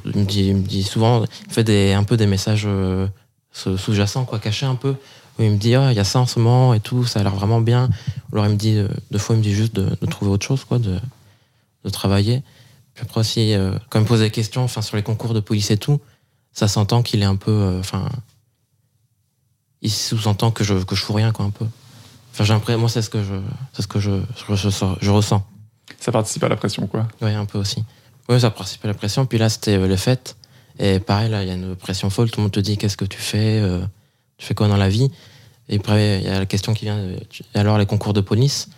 [0.05, 1.23] il, me dit, il me dit souvent.
[1.47, 3.07] Il fait des, un peu des messages euh,
[3.51, 4.95] ce sous-jacent, quoi, caché un peu.
[5.39, 7.19] Où il me dit, ah, il y a ça en ce moment et tout, ça
[7.19, 7.89] a l'air vraiment bien.
[8.31, 10.31] Ou alors il me dit, euh, deux fois, il me dit juste de, de trouver
[10.31, 10.99] autre chose, quoi, de,
[11.85, 12.43] de travailler.
[12.93, 15.39] Puis après aussi, euh, quand il me pose des questions enfin, sur les concours de
[15.39, 15.99] police et tout,
[16.51, 17.51] ça s'entend qu'il est un peu.
[17.51, 18.09] euh, Enfin.
[19.81, 21.65] il sous-entend que je, que je fous rien, quoi, un peu.
[22.33, 23.33] Enfin, j'ai l'impression, moi, c'est ce que je,
[23.73, 25.45] c'est ce que je, je, je- je ressens.
[25.99, 27.07] Ça participe à la pression, quoi.
[27.21, 27.83] Oui, un peu aussi.
[28.29, 29.25] Oui, ça participe à la pression.
[29.25, 30.37] Puis là, c'était euh, les fêtes.
[30.79, 32.31] Et pareil, là, il y a une pression folle.
[32.31, 33.83] Tout le monde te dit qu'est-ce que tu fais euh,
[34.37, 35.11] Tu fais quoi dans la vie?
[35.69, 37.17] Et après, il y a la question qui vient et
[37.53, 38.69] alors, les concours de police?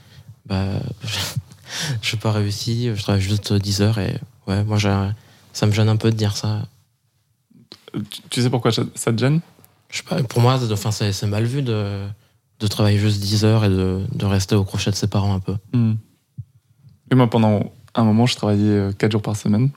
[0.45, 0.65] Bah,
[2.01, 2.89] Je n'ai pas réussi.
[2.95, 3.99] Je travaille juste 10 heures.
[3.99, 6.63] Et ouais, moi, ça me gêne un peu de dire ça.
[8.29, 9.41] Tu, sais pourquoi ça te gêne?
[9.89, 12.07] Je sais pas, pour moi, c'est- enfin, c'est c'est mal vu de,
[12.59, 15.39] de travailler juste 10 heures et de, de rester au crochet de ses parents un
[15.39, 15.55] peu.
[15.73, 15.93] Hmm.
[17.11, 17.71] Et moi, pendant
[18.01, 19.69] un moment, je travaillais 4 jours par semaine.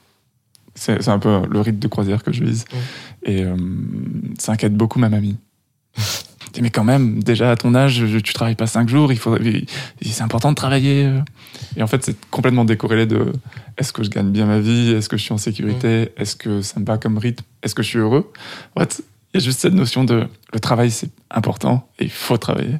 [0.74, 2.64] C'est un peu le rythme de croisière que je vise.
[3.24, 3.56] Et euh,
[4.38, 5.36] ça inquiète beaucoup ma mamie.
[6.60, 9.66] Mais quand même, déjà à ton âge, tu travailles pas 5 jours, il faut, il-
[10.02, 11.04] c'est important de travailler.
[11.04, 11.20] euh.
[11.76, 13.32] Et en fait, c'est complètement décorrélé de
[13.76, 16.62] est-ce que je gagne bien ma vie, est-ce que je suis en sécurité, est-ce que
[16.62, 18.32] ça me va comme rythme, est-ce que je suis heureux?
[18.74, 19.02] En fait,
[19.36, 22.78] il y a juste cette notion de le travail, c'est important et il faut travailler.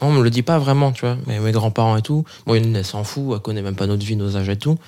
[0.00, 1.16] On me le dit pas vraiment, tu vois.
[1.28, 4.04] Mais mes grands-parents et tout, bon, une, elle s'en fout, elle connaît même pas notre
[4.04, 4.78] vie, nos âges et tout.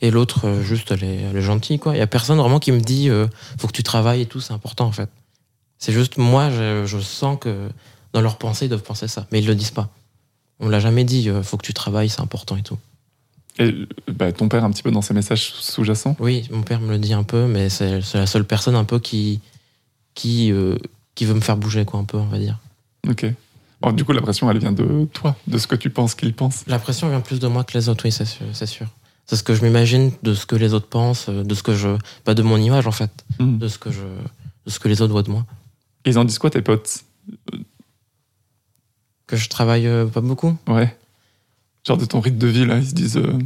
[0.00, 1.94] Et l'autre, euh, juste, elle est, elle est gentille, quoi.
[1.94, 4.40] Il y a personne vraiment qui me dit, euh, faut que tu travailles et tout,
[4.40, 5.08] c'est important, en fait.
[5.78, 7.68] C'est juste, moi, je, je sens que
[8.12, 9.28] dans leur pensée, ils doivent penser ça.
[9.30, 9.90] Mais ils le disent pas.
[10.58, 12.78] On l'a jamais dit, euh, faut que tu travailles, c'est important et tout.
[13.60, 13.72] Et
[14.08, 16.98] bah, ton père, un petit peu dans ses messages sous-jacents, Oui, mon père me le
[16.98, 19.40] dit un peu, mais c'est la seule personne un peu qui,
[20.14, 20.76] qui, euh,
[21.14, 22.58] qui veut me faire bouger, quoi, un peu, on va dire.
[23.08, 23.26] ok.
[23.80, 26.32] Bon, du coup, la pression, elle vient de toi, de ce que tu penses qu'il
[26.34, 26.64] pense.
[26.68, 28.46] La pression vient plus de moi que les autres, oui, c'est sûr.
[28.52, 28.86] C'est sûr.
[29.26, 31.74] C'est ce que je m'imagine de ce que les autres pensent, euh, de ce que
[31.74, 31.96] je.
[32.24, 33.58] Pas de mon image, en fait, Hmm.
[33.58, 35.44] de ce que, je, de ce que les autres voient de moi.
[36.04, 37.02] Ils en disent quoi, tes potes?
[39.26, 40.56] Que je travaille euh, pas beaucoup.
[40.68, 40.96] Ouais.
[41.86, 43.16] Genre de ton rythme de vie, là, ils se disent.
[43.16, 43.38] euh,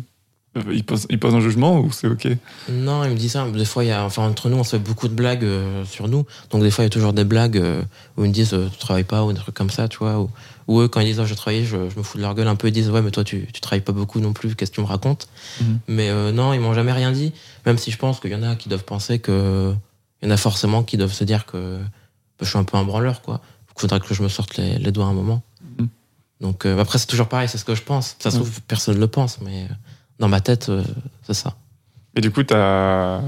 [0.70, 2.28] ils, posent, ils posent un jugement ou c'est ok?
[2.68, 3.46] Non, ils me disent ça.
[3.48, 5.84] Des fois, il y a, enfin, entre nous, on se fait beaucoup de blagues euh,
[5.84, 6.26] sur nous.
[6.50, 7.82] Donc, des fois, il y a toujours des blagues euh,
[8.16, 10.20] où ils me disent euh, tu travailles pas ou des trucs comme ça, tu vois.
[10.20, 10.30] Ou,
[10.68, 12.48] ou eux, quand ils disent oh, je travaille, je, je me fous de leur gueule
[12.48, 12.68] un peu.
[12.68, 14.54] Ils disent ouais, mais toi, tu, tu travailles pas beaucoup non plus.
[14.54, 15.28] Qu'est-ce que tu me racontes?
[15.60, 15.78] Mhm.
[15.88, 17.32] Mais euh, non, ils m'ont jamais rien dit.
[17.64, 19.72] Même si je pense qu'il y en a qui doivent penser que.
[20.22, 21.84] Il y en a forcément qui doivent se dire que bah,
[22.40, 23.42] je suis un peu un branleur, quoi.
[23.76, 25.42] Il faudrait que je me sorte les, les doigts un moment.
[25.78, 25.88] Mhm.
[26.40, 28.16] Donc, après, c'est toujours pareil, c'est ce que je pense.
[28.18, 29.66] Ça se trouve, personne ne le pense, mais
[30.18, 30.82] dans ma tête, euh,
[31.22, 31.54] c'est ça.
[32.14, 32.56] Et du coup, t'as.
[32.56, 33.20] Euh,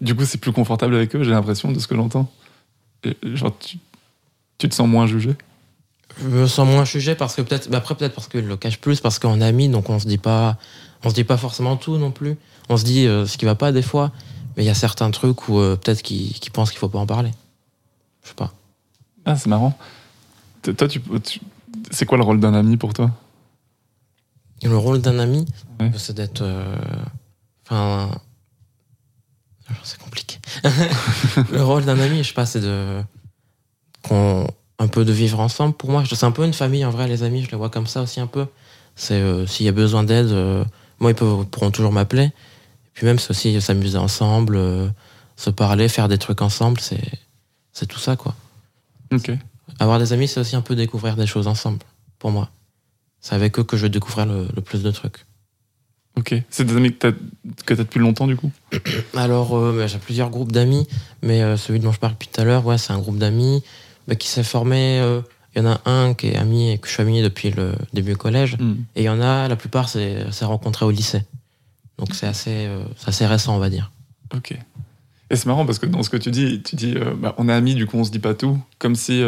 [0.00, 2.30] Du coup, c'est plus confortable avec eux, j'ai l'impression, de ce que j'entends.
[3.22, 3.78] Genre, tu,
[4.58, 5.34] tu te sens moins jugé
[6.20, 9.00] Je me sens moins jugé parce que peut-être, après peut-être parce qu'il le cache plus,
[9.00, 10.56] parce qu'on est amis, donc on se dit pas,
[11.04, 12.36] on se dit pas forcément tout non plus.
[12.68, 14.12] On se dit euh, ce qui va pas des fois,
[14.56, 16.98] mais il y a certains trucs où euh, peut-être qu'ils qu'ils pensent qu'il faut pas
[17.00, 17.30] en parler.
[18.22, 18.52] Je sais pas.
[19.24, 19.76] Ah, c'est marrant.
[20.62, 21.40] Toi, tu, tu-
[21.90, 23.10] c'est quoi le rôle d'un ami pour toi?
[24.62, 25.46] Et le rôle d'un ami,
[25.80, 25.90] Ouais.
[25.96, 26.76] c'est d'être, euh,
[27.66, 28.10] enfin,
[29.82, 30.38] c'est compliqué.
[31.52, 33.02] le rôle d'un ami, je sais pas, c'est de
[34.02, 34.46] qu'on
[34.78, 35.74] un peu de vivre ensemble.
[35.74, 37.06] Pour moi, c'est un peu une famille en vrai.
[37.08, 38.46] Les amis, je les vois comme ça aussi un peu.
[38.96, 40.64] C'est euh, s'il y a besoin d'aide, euh,
[40.98, 42.24] moi ils peuvent, pourront toujours m'appeler.
[42.24, 44.58] Et puis même c'est aussi s'amuser ensemble,
[45.36, 46.80] se parler, faire des trucs ensemble.
[46.80, 47.00] C'est
[47.72, 48.34] c'est tout ça quoi.
[49.12, 49.30] Ok.
[49.78, 51.78] Avoir des amis, c'est aussi un peu découvrir des choses ensemble.
[52.18, 52.50] Pour moi,
[53.22, 55.24] c'est avec eux que je vais découvrir le, le plus de trucs.
[56.18, 56.34] Ok.
[56.50, 57.08] C'est des amis que
[57.64, 58.50] que t'as depuis longtemps, du coup
[59.16, 60.86] Alors, euh, bah, j'ai plusieurs groupes d'amis,
[61.22, 63.62] mais euh, celui dont je parle depuis tout à l'heure, ouais, c'est un groupe d'amis
[64.06, 65.00] bah, qui s'est formé.
[65.00, 65.22] euh,
[65.56, 67.72] Il y en a un qui est ami et que je suis ami depuis le
[67.94, 68.74] début du collège, Hmm.
[68.94, 71.22] et il y en a, la plupart, c'est s'est rencontrés au lycée.
[71.98, 72.68] Donc c'est assez,
[73.06, 73.90] assez récent, on va dire.
[74.34, 74.52] Ok.
[75.30, 77.52] Et c'est marrant parce que dans ce que tu dis, tu dis, bah, on est
[77.54, 79.22] amis, du coup on se dit pas tout, comme si,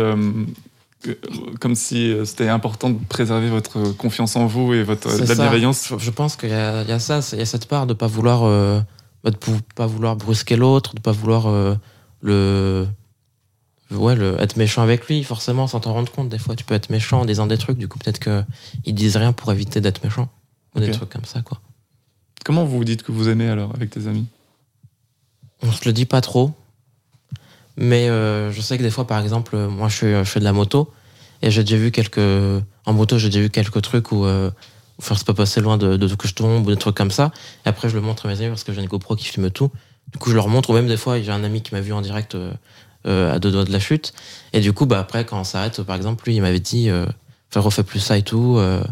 [1.61, 5.35] comme si euh, c'était important de préserver votre confiance en vous et votre la ça.
[5.35, 5.89] bienveillance.
[5.89, 7.87] Je, je pense qu'il y, a il y a ça, il y a cette part
[7.87, 8.81] de pas vouloir, euh,
[9.25, 9.37] de
[9.75, 11.75] pas vouloir brusquer l'autre, de pas vouloir euh,
[12.23, 12.87] le,
[13.91, 16.29] ouais, le, être méchant avec lui, forcément, sans t'en rendre compte.
[16.29, 19.17] Des fois, tu peux être méchant en disant des trucs, du coup, peut-être qu'ils disent
[19.17, 20.29] rien pour éviter d'être méchant.
[20.75, 21.61] Ou des trucs comme ça, quoi.
[22.45, 24.27] Comment vous vous dites que vous aimez alors avec tes amis?
[25.63, 26.53] On se le dit pas trop.
[27.77, 30.53] Mais euh, je sais que des fois, par exemple, euh, moi, je fais, de la
[30.53, 30.93] moto.
[31.43, 32.19] Et j'ai déjà vu quelques.
[32.87, 34.25] En moto, j'ai déjà vu quelques trucs où.
[34.25, 34.51] Euh,
[35.01, 37.33] Enfin, c'est pas passer loin de, de que je tombe ou des trucs comme ça.
[37.67, 39.51] Et après, je le montre à mes amis parce que j'ai une GoPro qui filme
[39.51, 39.73] tout.
[40.13, 40.71] Du coup, je leur montre.
[40.71, 43.51] Ou même des fois, j'ai un ami qui m'a vu en direct euh, à deux
[43.51, 44.15] doigts de la chute.
[44.53, 47.07] Et du coup, bah, après, quand on s'arrête, par exemple, lui, il m'avait dit euh,
[47.57, 48.55] refais plus ça et tout.
[48.59, 48.85] euh,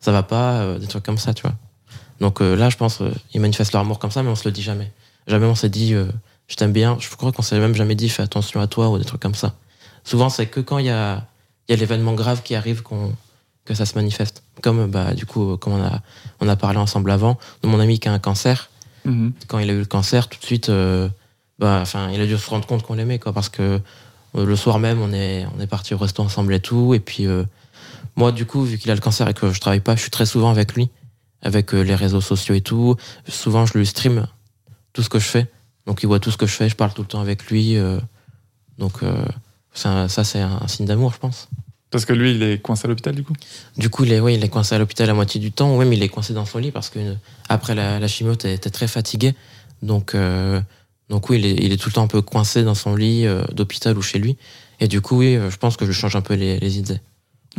[0.00, 0.76] ça va pas.
[0.78, 1.54] des trucs comme ça, tu vois.
[2.20, 3.00] Donc là, je pense,
[3.32, 4.92] ils manifestent leur amour comme ça, mais on se le dit jamais.
[5.26, 5.94] Jamais on s'est dit,
[6.48, 6.96] je t'aime bien.
[7.00, 9.34] Je crois qu'on s'est même jamais dit fais attention à toi ou des trucs comme
[9.34, 9.54] ça.
[10.04, 11.26] Souvent, c'est que quand il y a,
[11.68, 13.14] il y a l'événement grave qui arrive qu'on,
[13.64, 14.42] que ça se manifeste.
[14.62, 16.00] Comme, bah, du coup, comme on a,
[16.40, 18.70] on a parlé ensemble avant, de mon ami qui a un cancer.
[19.04, 19.32] Mhm.
[19.48, 21.08] Quand il a eu le cancer, tout de suite, euh,
[21.58, 23.80] bah, enfin, il a dû se rendre compte qu'on l'aimait, quoi, parce que
[24.36, 26.94] euh, le soir même, on est, on est parti au resto ensemble et tout.
[26.94, 27.44] Et puis, euh,
[28.16, 30.10] moi, du coup, vu qu'il a le cancer et que je travaille pas, je suis
[30.10, 30.90] très souvent avec lui,
[31.42, 32.96] avec les réseaux sociaux et tout.
[33.28, 34.26] Souvent, je lui stream
[34.92, 35.50] tout ce que je fais.
[35.86, 37.76] Donc, il voit tout ce que je fais, je parle tout le temps avec lui.
[37.76, 37.98] euh,
[38.78, 39.24] donc, euh,
[39.72, 41.48] ça, ça c'est un, un signe d'amour, je pense.
[41.90, 43.34] Parce que lui, il est coincé à l'hôpital, du coup?
[43.76, 45.78] Du coup, il est, oui, il est coincé à l'hôpital la moitié du temps, ou
[45.78, 47.14] même il est coincé dans son lit parce que euh,
[47.48, 49.34] après la, la chimio, t'es très fatigué.
[49.82, 50.60] Donc, euh,
[51.10, 53.26] donc oui, il est, il est tout le temps un peu coincé dans son lit
[53.52, 54.36] d'hôpital ou chez lui.
[54.80, 57.00] Et du coup, oui, je pense que je change un peu les, les idées.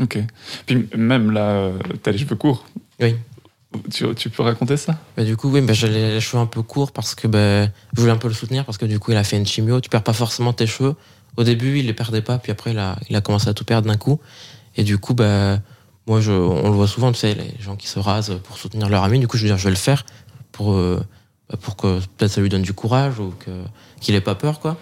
[0.02, 0.18] Ok.
[0.66, 1.72] Puis même là,
[2.04, 2.66] t'as les cheveux courts.
[3.00, 3.16] Oui.
[3.92, 4.98] Tu, peux raconter ça?
[5.18, 8.02] Bah, du coup, oui, bah, j'ai les, cheveux un peu courts parce que bah, je
[8.02, 9.82] voulais un peu le soutenir parce que du coup, il a fait une chimio.
[9.82, 10.96] Tu perds pas forcément tes cheveux.
[11.38, 13.66] Au début, il les perdait pas, puis après, il a, il a commencé à tout
[13.66, 14.20] perdre d'un coup.
[14.78, 15.60] Et du coup, bah,
[16.08, 18.90] moi, je, on le voit souvent, tu sais, les gens qui se rasent pour soutenir
[18.90, 19.20] leur ami.
[19.20, 20.06] Du coup, je veux dire, je vais le faire
[20.52, 21.04] pour, euh,
[21.62, 23.52] pour que peut-être ça lui donne du courage ou que,
[24.00, 24.78] qu'il ait pas peur, quoi.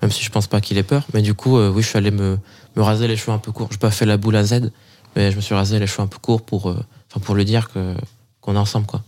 [0.00, 1.04] Même si je pense pas qu'il ait peur.
[1.12, 2.38] Mais du coup, euh, oui, je suis allé me,
[2.76, 3.68] me raser les cheveux un peu courts.
[3.72, 4.70] J'ai pas fait la boule à Z,
[5.16, 6.78] mais je me suis rasé les cheveux un peu courts pour, euh,
[7.22, 7.94] pour lui dire que,
[8.48, 9.02] qu'on est ensemble, quoi.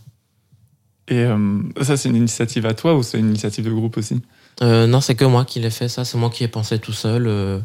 [1.07, 4.21] Et euh, ça, c'est une initiative à toi ou c'est une initiative de groupe aussi?
[4.61, 6.93] Euh, non, c'est que moi qui l'ai fait ça, c'est moi qui ai pensé tout
[6.93, 7.25] seul.
[7.25, 7.59] euh.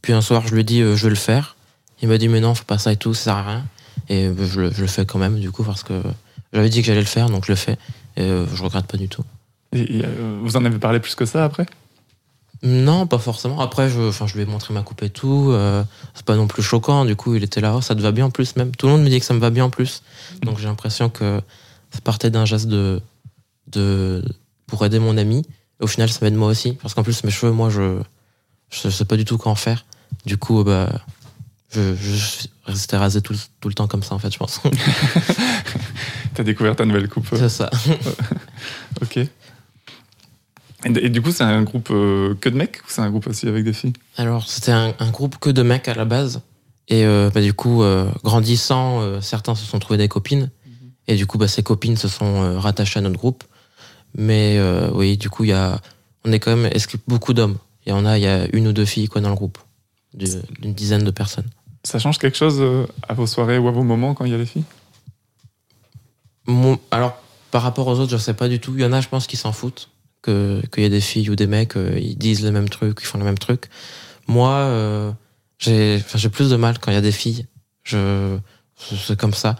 [0.00, 1.56] puis un soir, je lui ai dit, je vais le faire.
[2.02, 3.64] Il m'a dit, mais non, fais pas ça et tout, ça sert à rien.
[4.08, 6.00] Et je, le- je le fais quand même, du coup, parce que
[6.52, 7.76] j'avais dit que j'allais le faire, donc je le fais.
[8.16, 9.24] Et je regrette pas du tout.
[9.72, 10.02] Et, et,
[10.40, 11.66] vous en avez parlé plus que ça après?
[12.62, 13.60] Non, pas forcément.
[13.60, 15.50] Après, je, enfin, je lui ai montré ma coupe et tout.
[15.52, 17.04] euh, c'est pas non plus choquant.
[17.04, 18.74] Du coup, il était là, oh, ça te va bien en plus même.
[18.74, 20.02] Tout le monde me dit que ça me va bien en plus.
[20.42, 21.40] Donc j'ai l'impression que
[21.92, 23.00] ça partait d'un geste de,
[23.68, 24.24] de,
[24.66, 25.44] pour aider mon ami.
[25.80, 26.72] Et au final, ça m'aide moi aussi.
[26.72, 28.00] Parce qu'en plus, mes cheveux, moi, je,
[28.70, 29.84] je sais pas du tout quoi en faire.
[30.26, 30.88] Du coup, bah,
[31.70, 34.60] je, je resté rasé tout, tout le temps comme ça, en fait, je pense.
[36.34, 37.28] T'as découvert ta nouvelle coupe.
[37.36, 37.70] c'est ça.
[39.00, 39.20] Ok.
[40.84, 43.26] Et, et du coup, c'est un groupe euh, que de mecs ou c'est un groupe
[43.26, 43.92] aussi avec des filles?
[44.16, 46.40] Alors, c'était un, un groupe que de mecs à la base.
[46.88, 50.50] Et euh, bah, du coup, euh, grandissant, euh, certains se sont trouvés des copines.
[51.08, 53.44] Et du coup, bah, ces copines se sont euh, rattachées à notre groupe.
[54.14, 55.80] Mais euh, oui, du coup, il y a,
[56.24, 57.58] on est quand même est-ce que beaucoup d'hommes?
[57.86, 59.58] Il y en a, il y a une ou deux filles quoi, dans le groupe.
[60.14, 60.26] Du-
[60.60, 61.48] D'une dizaine de personnes.
[61.84, 62.62] Ça change quelque chose
[63.08, 64.64] à vos soirées ou à vos moments quand il y a des filles?
[66.46, 68.72] Mon- alors, par rapport aux autres, je sais pas du tout.
[68.74, 69.88] Il y en a, je pense, qui s'en foutent.
[70.22, 73.00] Que- Qu'il y ait des filles ou des mecs, euh, ils disent les mêmes trucs,
[73.02, 73.66] ils font les mêmes trucs.
[74.26, 75.12] Moi, euh,
[75.58, 77.46] j'ai j'ai plus de mal quand il y a des filles.
[77.84, 78.38] Je,
[78.76, 79.56] c'est comme ça.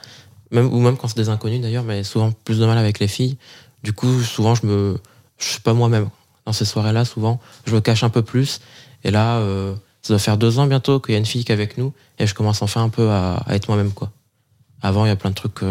[0.50, 3.08] Même, ou même quand c'est des inconnus d'ailleurs, mais souvent plus de mal avec les
[3.08, 3.36] filles.
[3.82, 4.98] Du coup, souvent, je me.
[5.38, 6.08] Je suis pas moi-même.
[6.46, 8.60] Dans ces soirées-là, souvent, je me cache un peu plus.
[9.04, 11.52] Et là, euh, ça doit faire deux ans bientôt qu'il y a une fille qui
[11.52, 11.92] est avec nous.
[12.18, 14.10] Et je commence enfin un peu à, être moi-même, quoi.
[14.82, 15.62] Avant, il y a plein de trucs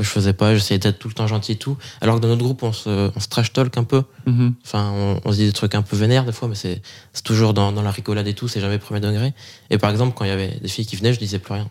[0.00, 0.54] que je faisais pas.
[0.54, 1.76] J'essayais d'être tout le temps gentil et tout.
[2.00, 4.02] Alors que dans notre groupe, on se, on se trash talk un peu.
[4.26, 4.54] Mhm.
[4.64, 6.82] Enfin, on, on se dit des trucs un peu vénères des fois, mais c'est
[7.12, 9.32] c'est toujours dans, dans la rigolade et tout, c'est jamais premier degré.
[9.70, 11.70] Et par exemple, quand il y avait des filles qui venaient, je disais plus rien.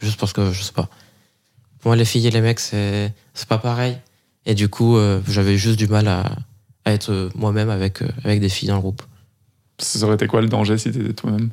[0.00, 0.88] Juste parce que, je sais pas.
[1.80, 3.98] Pour moi, les filles et les mecs, c'est c'est pas pareil.
[4.46, 6.24] Et du coup, euh, j'avais juste du mal à,
[6.84, 9.02] à être euh, moi-même avec, euh, avec des filles dans le groupe.
[9.78, 11.50] Ça aurait été quoi le danger si t'étais toi-même?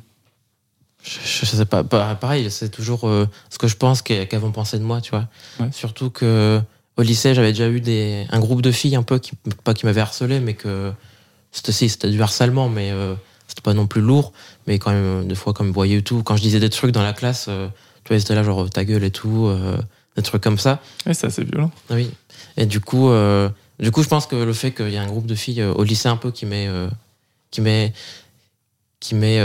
[1.02, 4.78] Je, je sais pas, pareil, c'est toujours euh, ce que je pense qu'elles vont penser
[4.78, 5.26] de moi, tu vois.
[5.58, 5.68] Ouais.
[5.72, 6.60] Surtout que
[6.96, 9.32] au lycée, j'avais déjà eu des, un groupe de filles un peu, qui,
[9.64, 10.92] pas qui m'avaient harcelé, mais que
[11.50, 13.14] c'était si, c'était du harcèlement, mais euh,
[13.48, 14.32] c'était pas non plus lourd,
[14.66, 16.92] mais quand même, euh, des fois, vous voyez et tout, quand je disais des trucs
[16.92, 17.68] dans la classe, euh,
[18.04, 19.50] tu vois, ils étaient là, genre, ta gueule et tout,
[20.16, 20.80] des trucs comme ça.
[21.06, 21.70] Oui, c'est assez violent.
[21.88, 22.10] Ah Oui.
[22.56, 23.10] Et du coup,
[23.78, 25.84] du coup, je pense que le fait qu'il y a un groupe de filles au
[25.84, 26.68] lycée un peu qui m'est,
[27.52, 27.92] qui m'est,
[28.98, 29.40] qui m'est,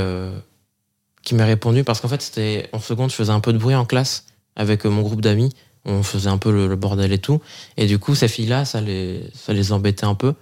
[1.27, 3.75] qui m'est répondu parce qu'en fait, c'était en seconde, je faisais un peu de bruit
[3.75, 5.51] en classe avec euh, mon groupe d'amis.
[5.83, 7.41] On faisait un peu le, le bordel et tout.
[7.75, 10.35] Et du coup, ces filles-là, ça les, ça les embêtait un peu.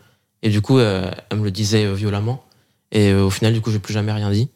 [0.43, 2.43] Et du coup, euh, elles me le disaient euh, violemment.
[2.91, 4.49] Et euh, au final, du coup, j'ai plus jamais rien dit.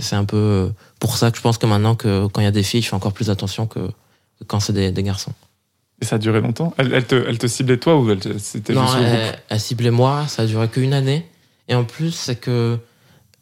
[0.00, 2.50] C'est un peu pour ça que je pense que maintenant, que quand il y a
[2.50, 5.32] des filles, je fais encore plus attention que, que quand c'est des, des garçons.
[6.02, 6.74] Et ça a duré longtemps?
[6.76, 9.92] Elle, elle te, elle te ciblait toi ou elle c'était Non, juste elle, elle ciblait
[9.92, 11.24] moi, ça a duré qu'une année.
[11.68, 12.78] Et en plus, c'est que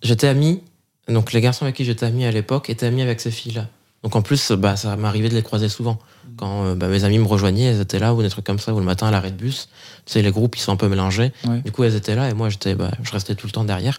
[0.02, 0.62] j'étais ami,
[1.08, 3.66] donc les garçons avec qui j'étais ami à l'époque étaient amis avec ces filles-là.
[4.02, 5.98] Donc en plus, bah, ça m'arrivait de les croiser souvent.
[6.36, 8.72] Quand euh, bah, mes amis me rejoignaient, elles étaient là, ou des trucs comme ça,
[8.72, 9.68] ou le matin à l'arrêt de bus.
[10.06, 11.32] Tu sais, les groupes, ils sont un peu mélangés.
[11.44, 11.60] Ouais.
[11.62, 13.98] Du coup, elles étaient là, et moi, j'étais, bah, je restais tout le temps derrière.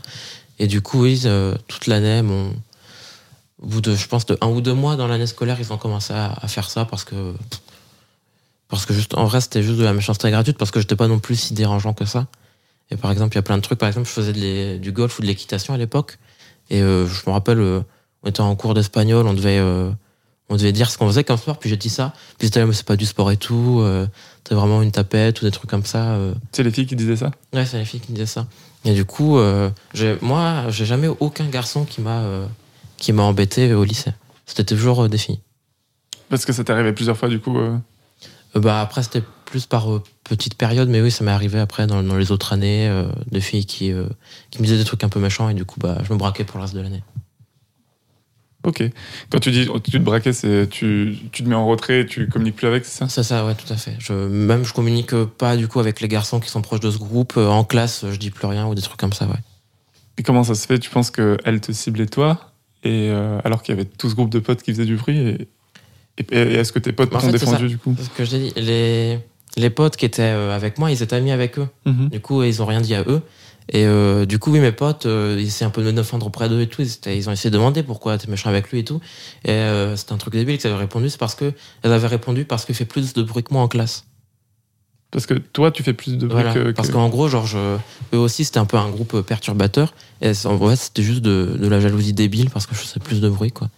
[0.58, 2.52] Et du coup, oui, euh, toute l'année, mon...
[3.62, 5.78] au bout de, je pense, de un ou deux mois dans l'année scolaire, ils ont
[5.78, 7.34] commencé à, à faire ça parce que
[8.69, 11.08] parce que juste, en vrai, c'était juste de la méchanceté gratuite parce que j'étais pas
[11.08, 12.28] non plus si dérangeant que ça.
[12.91, 13.80] Et par exemple, il y a plein de trucs.
[13.80, 16.19] Par exemple, je faisais de du golf ou de l'équitation à l'époque.
[16.69, 17.82] Et euh, je me rappelle, euh,
[18.23, 19.89] on était en cours d'espagnol, on devait, euh,
[20.49, 21.58] on devait dire ce qu'on faisait comme sport.
[21.58, 22.13] Puis j'ai dit ça.
[22.38, 23.84] Puis c'était, mais c'est pas du sport et tout.
[24.47, 26.17] C'est vraiment une tapette ou des trucs comme ça.
[26.51, 27.32] C'est les filles qui disaient ça?
[27.53, 28.47] Ouais, c'est les filles qui disaient ça.
[28.86, 29.39] Et du coup,
[30.21, 32.23] moi, j'ai jamais eu aucun garçon qui m'a
[32.97, 34.12] qui m'a embêté au lycée.
[34.45, 35.39] C'était toujours des filles.
[36.29, 37.58] Parce que ça t'est arrivé plusieurs fois, du coup.
[38.56, 41.88] Euh, bah après c'était plus par euh, petite période, mais oui, ça m'est arrivé après
[41.88, 44.08] dans, dans les autres années, euh, des filles qui euh,
[44.52, 46.44] qui me disaient des trucs un peu méchants et du coup bah je me braquais
[46.44, 47.04] pour le reste de l'année.
[48.64, 48.84] Ok.
[49.30, 52.58] Quand tu dis tu te braquais, c'est tu, tu te mets en retrait, tu communiques
[52.58, 53.08] plus avec, c'est ça?
[53.08, 53.96] C'est ça, ouais, tout à fait.
[54.00, 56.98] Je, même je communique pas du coup avec les garçons qui sont proches de ce
[56.98, 57.38] groupe.
[57.38, 59.40] En classe, je dis plus rien ou des trucs comme ça, ouais.
[60.18, 60.78] Et comment ça se fait?
[60.78, 62.52] Tu penses qu'elle te ciblait toi,
[62.84, 63.10] et
[63.46, 65.48] alors qu'il y avait tout ce groupe de potes qui faisaient du bruit, et,
[66.19, 69.19] et, et est-ce que tes potes t'ont défendu du coup Parce que je dit, les
[69.58, 71.67] les potes qui étaient euh, avec moi, ils étaient amis avec eux.
[71.86, 72.10] Mhm.
[72.10, 73.21] Du coup, ils ont rien dit à eux.
[73.71, 76.25] Et euh, du coup, oui, mes potes, euh, ils essaient un peu de me défendre
[76.27, 76.82] auprès d'eux et tout.
[76.82, 78.99] Ils, étaient- ils ont essayé de demander pourquoi t'es méchant avec lui et tout.
[79.45, 81.10] Et euh, c'était un truc débile qu'ils avaient répondu.
[81.10, 81.51] C'est parce que
[81.84, 84.05] elles avaient répondu parce qu'il fait plus de bruit que moi en classe.
[85.12, 86.53] Parce que toi, tu fais plus de bruit Voilà.
[86.53, 86.71] que.
[86.71, 87.77] Parce que- qu'en gros, genre, je-
[88.13, 89.93] eux aussi, c'était un peu un groupe perturbateur.
[90.21, 93.19] Et en vrai, c'était juste de, de la jalousie débile parce que je faisais plus
[93.21, 93.69] de bruit, quoi.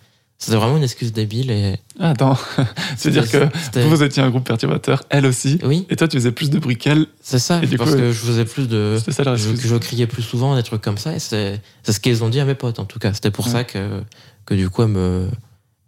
[0.44, 1.76] C'était vraiment une excuse débile et.
[2.00, 2.36] Ah, attends,
[2.98, 6.50] c'est-à-dire que vous étiez un groupe perturbateur, elle aussi, Oui, et toi, tu faisais plus
[6.50, 7.06] de bruit qu'elle.
[7.22, 7.62] c'est ça.
[7.62, 8.96] Et du parce coup, que je faisais plus de.
[8.98, 11.94] C'était ça la je, je criais plus souvent, des trucs comme ça, et c'est c'est
[11.94, 13.14] ce qu'ils ont dit à mes potes en tout cas.
[13.14, 13.52] C'était pour Ouais.
[13.52, 14.02] ça que,
[14.48, 15.28] que du coup, elle me,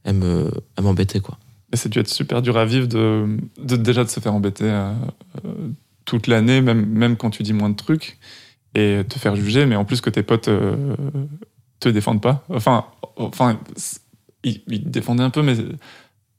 [0.04, 0.20] elle
[1.24, 1.38] quoi.
[1.74, 3.26] Et a dû être super dur à vivre de,
[3.58, 4.94] de déjà de se faire embêter euh,
[5.46, 5.50] euh,
[6.06, 8.20] toute l'année, même, même quand tu dis moins de trucs,
[8.76, 10.76] et te faire juger, mais en plus que tes potes euh,
[11.80, 12.46] te défendent pas.
[12.50, 12.86] Enfin,
[13.16, 13.60] enfin
[14.44, 15.56] ils, te défendaient un peu, mais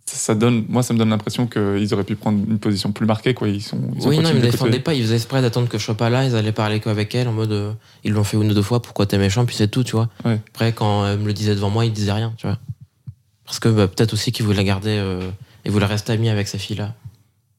[0.06, 3.34] ça donne, moi, ça me donne l'impression qu'ils auraient pu prendre une position plus marquée,
[3.34, 3.48] quoi.
[3.48, 5.84] Ils sont, ils oui, non, ils de défendaient pas, ils faisaient exprès d'attendre que je
[5.84, 7.52] sois pas là, ils allaient parler qu'avec elle en mode.
[7.52, 7.72] euh,
[8.04, 10.08] ils l'ont fait une ou deux fois, pourquoi t'es méchant, puis c'est tout, tu vois.
[10.24, 10.40] Ouais.
[10.48, 12.58] Après, quand elle me le disait devant moi, ils disaient rien, tu vois.
[13.44, 14.96] Parce que bah, peut-être aussi qu'ils voulaient garder.
[14.98, 15.30] Euh,
[15.64, 16.94] ils voulaient rester amis avec ces filles-là.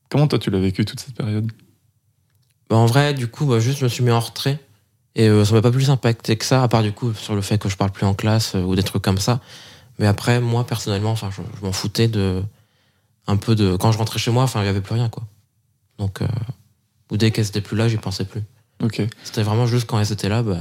[0.10, 1.52] Comment toi, tu l'as vécu toute cette période?
[2.70, 4.60] Bah, en vrai, du coup, bah, juste, je me suis mis en retrait.
[5.16, 7.42] Et euh, ça m'a pas plus impacté que ça, à part du coup sur le
[7.42, 9.40] fait que je parle plus en classe euh, ou des trucs comme ça.
[10.00, 12.42] Mais après, moi, personnellement, enfin, je, je m'en foutais de.
[13.28, 13.76] Un peu de.
[13.78, 15.24] Quand je rentrais chez moi, enfin, il y avait plus rien, quoi.
[15.98, 16.22] Donc.
[16.22, 16.28] Euh,
[17.12, 18.42] ou dès qu'elles étaient plus là, j'y pensais plus.
[18.84, 19.02] Ok.
[19.24, 20.58] C'était vraiment juste quand elles étaient là, bah.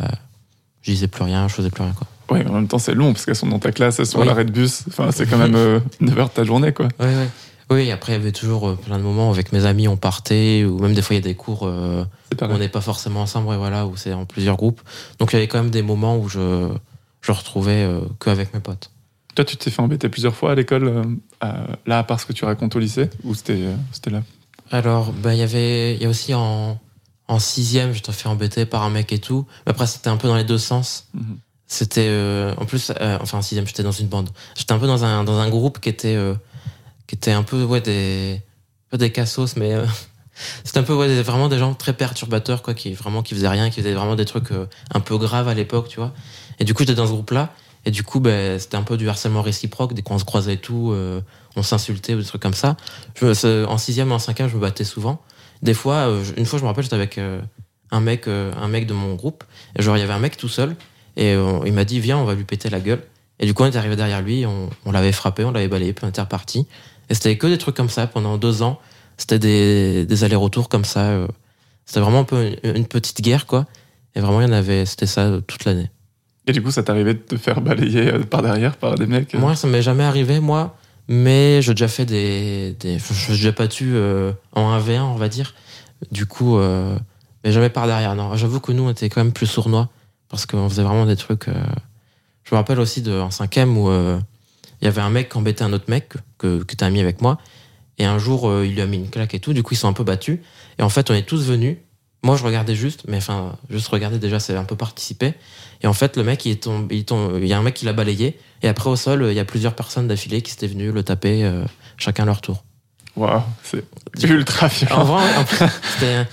[0.82, 2.06] Je disais plus rien, je faisais plus rien, quoi.
[2.30, 4.24] Ouais, en même temps, c'est long, parce qu'elles sont dans ta classe, elles sont Oui.
[4.24, 4.84] à l'arrêt de bus.
[4.88, 6.88] Enfin, c'est quand même euh, 9 heures de ta journée, quoi.
[7.00, 7.28] Ouais, ouais.
[7.70, 10.64] Oui, après, il y avait toujours euh, plein de moments avec mes amis, on partait,
[10.64, 11.60] ou même des fois, il y a des cours.
[11.64, 14.82] euh, C'est on n'est pas forcément ensemble, ouais, voilà, où c'est en plusieurs groupes.
[15.18, 16.68] Donc il y avait quand même des moments où je,
[17.22, 18.90] je retrouvais euh, que avec mes potes.
[19.34, 20.86] Toi, tu t'es fait embêter plusieurs fois à l'école,
[21.42, 24.22] euh, là, à part ce que tu racontes au lycée, ou c'était euh, là?
[24.70, 26.78] Alors, bah, il y avait, il y a aussi en,
[27.26, 29.46] en sixième, je te fait embêter par un mec et tout.
[29.66, 31.08] Mais après, c'était un peu dans les deux sens.
[31.14, 31.38] Mhm.
[31.66, 34.30] C'était, euh, en plus, euh, enfin, en sixième, j'étais dans une bande.
[34.54, 36.16] J'étais un peu dans un, dans un groupe qui était,
[37.08, 38.40] qui était un peu, ouais, des,
[38.90, 39.74] pas des cassos, mais
[40.64, 43.70] c'était un peu, ouais, vraiment des gens très perturbateurs, quoi, qui vraiment, qui faisaient rien,
[43.70, 44.50] qui faisaient vraiment des trucs
[44.92, 46.14] un peu graves à l'époque, tu vois.
[46.60, 47.52] Et du coup, j'étais dans ce groupe-là.
[47.86, 49.92] Et du coup, ben, c'était un peu du harcèlement réciproque.
[49.94, 51.20] Dès qu'on se croisait et tout, euh,
[51.56, 52.76] on s'insultait ou des trucs comme ça.
[53.14, 55.20] Je, en sixième en cinquième, je me battais souvent.
[55.62, 57.40] Des fois, euh, une fois, je me rappelle, j'étais avec euh,
[57.90, 59.44] un mec, euh, un mec de mon groupe.
[59.76, 60.76] Et genre, il y avait un mec tout seul.
[61.16, 63.00] Et il m'a dit, viens, on va lui péter la gueule.
[63.38, 65.92] Et du coup, on est arrivé derrière lui, on, on l'avait frappé, on l'avait balayé,
[65.92, 66.66] puis on était reparti.
[67.08, 68.80] Et c'était que des trucs comme ça pendant deux ans.
[69.16, 71.24] C'était des, des allers-retours comme ça.
[71.86, 73.66] C'était vraiment un peu une, une petite guerre, quoi.
[74.16, 75.88] Et vraiment, il y en avait, c'était ça toute l'année.
[76.46, 79.34] Et du coup, ça t'arrivait de te faire balayer euh, par derrière par des mecs
[79.34, 80.76] euh, Moi, ça m'est jamais arrivé, moi,
[81.08, 82.76] mais j'ai déjà fait des.
[82.80, 85.54] des je déjà battu euh, en 1v1, on va dire.
[86.12, 86.98] Du coup, euh,
[87.44, 88.14] mais jamais par derrière.
[88.14, 89.88] Non, j'avoue que nous, on était quand même plus sournois
[90.28, 91.46] parce qu'on faisait vraiment des trucs.
[91.46, 95.62] Je me rappelle aussi de, en cinquième où il y avait un mec qui embêtait
[95.62, 97.38] un autre mec que, qui était ami avec moi.
[97.98, 99.52] Et un jour, il lui a mis une claque et tout.
[99.52, 100.40] Du coup, ils sont un peu battus.
[100.78, 101.76] Et en fait, on est tous venus.
[102.24, 105.34] Moi, je regardais juste, mais enfin, juste regarder déjà, c'est un peu participer.
[105.82, 107.74] Et en fait, le mec, il, est tombé, il, tombe, il y a un mec
[107.74, 108.38] qui l'a balayé.
[108.62, 111.44] Et après, au sol, il y a plusieurs personnes d'affilée qui étaient venues le taper,
[111.44, 111.64] euh,
[111.98, 112.64] chacun leur tour.
[113.14, 113.84] Waouh, c'est
[114.28, 115.04] ultra En violent.
[115.04, 115.58] vrai, en plus,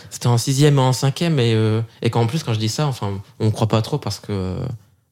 [0.09, 1.39] c'était- en sixième et en cinquième.
[1.39, 3.97] Et, euh, et qu'en plus, quand je dis ça, enfin, on ne croit pas trop
[3.97, 4.63] parce que euh,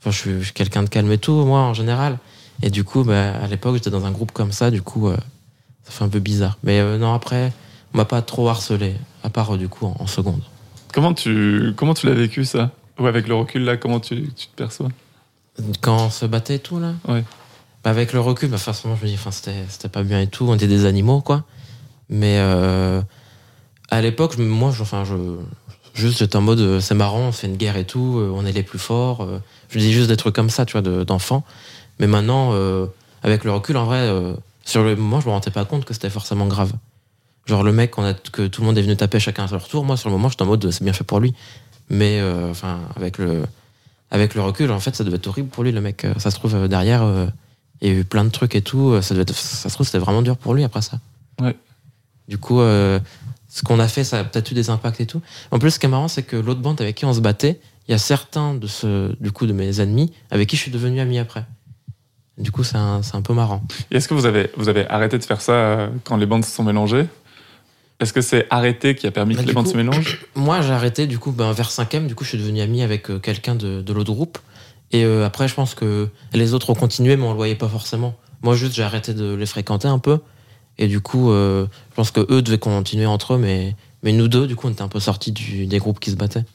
[0.01, 2.17] enfin, je suis, quelqu'un de calme et tout, moi, en général.
[2.63, 4.71] Et du coup, bah, à l'époque, j'étais dans un groupe comme ça.
[4.71, 5.17] Du coup, euh,
[5.83, 6.57] ça fait un peu bizarre.
[6.63, 7.51] Mais euh, non, après,
[7.93, 10.41] on m'a pas trop harcelé, à part du coup en, en seconde.
[10.93, 12.71] Comment tu comment tu l'as vécu ça?
[12.99, 14.89] Ou avec le recul là, comment tu, tu te perçois?
[15.81, 16.93] Quand on se battait et tout, là?
[17.07, 17.23] Ouais.
[17.83, 20.45] Bah, Avec le recul, bah, forcément, je me dis, c'était c'était pas bien et tout,
[20.47, 21.43] on était des animaux, quoi.
[22.09, 23.01] Mais euh,
[23.89, 25.15] à l'époque, moi, je, enfin, je,
[25.93, 28.45] Juste, j'étais en mode, euh, c'est marrant, on fait une guerre et tout, euh, on
[28.45, 29.27] est les plus forts.
[29.69, 31.43] je dis juste des trucs comme ça, tu vois, de- d'enfant.
[31.99, 32.85] Mais maintenant, euh,
[33.23, 35.93] avec le recul, en vrai, euh, sur le moment, je me rendais pas compte que
[35.93, 36.71] c'était forcément grave.
[37.49, 39.67] Genre, le mec, on a, que tout le monde est venu taper chacun à leur
[39.67, 41.33] tour, moi, sur le moment, j'étais en mode, c'est bien fait pour lui.
[41.89, 43.41] Mais, euh, enfin, avec le,
[44.11, 46.05] avec le recul, en fait, ça devait être horrible pour lui, le mec.
[46.19, 47.25] Ça se trouve, euh, derrière, euh,
[47.81, 49.01] il y a eu plein de trucs et tout.
[49.01, 50.99] Ça, devait être- ça se trouve, c'était vraiment dur pour lui après ça.
[51.41, 51.55] Ouais.
[52.27, 52.99] Du coup, euh,
[53.47, 55.23] ce qu'on a fait, ça a peut-être eu des impacts et tout.
[55.49, 57.59] En plus, ce qui est marrant, c'est que l'autre bande avec qui on se battait,
[57.87, 60.71] il y a certains de ce, du coup, de mes ennemis avec qui je suis
[60.71, 61.45] devenu ami après.
[62.37, 63.63] Du coup, c'est un, un peu marrant.
[63.91, 66.63] Est-ce que vous avez, vous avez arrêté de faire ça quand les bandes se sont
[66.63, 67.07] mélangées?
[67.99, 70.71] Est-ce que c'est arrêté qui a permis Bah, que les bandes se mélangent Moi, j'ai
[70.71, 73.55] arrêté, du coup, ben, vers 5 du coup, je suis devenu ami avec euh, quelqu'un
[73.55, 74.37] de, de l'autre groupe.
[74.91, 77.67] Et euh, après, je pense que les autres ont continué, mais on le voyait pas
[77.67, 78.15] forcément.
[78.41, 80.19] Moi, juste, j'ai arrêté de les fréquenter un peu.
[80.77, 84.29] Et du coup, euh, je pense que eux devaient continuer entre eux, mais, mais nous
[84.29, 86.45] deux, du coup, on était un peu sortis du- des groupes qui se battaient.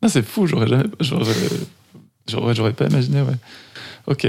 [0.00, 0.84] Ah, c'est fou, j'aurais jamais.
[1.00, 3.36] J'aurais, j'aurais, pas imaginé, ouais.
[4.06, 4.26] Ok.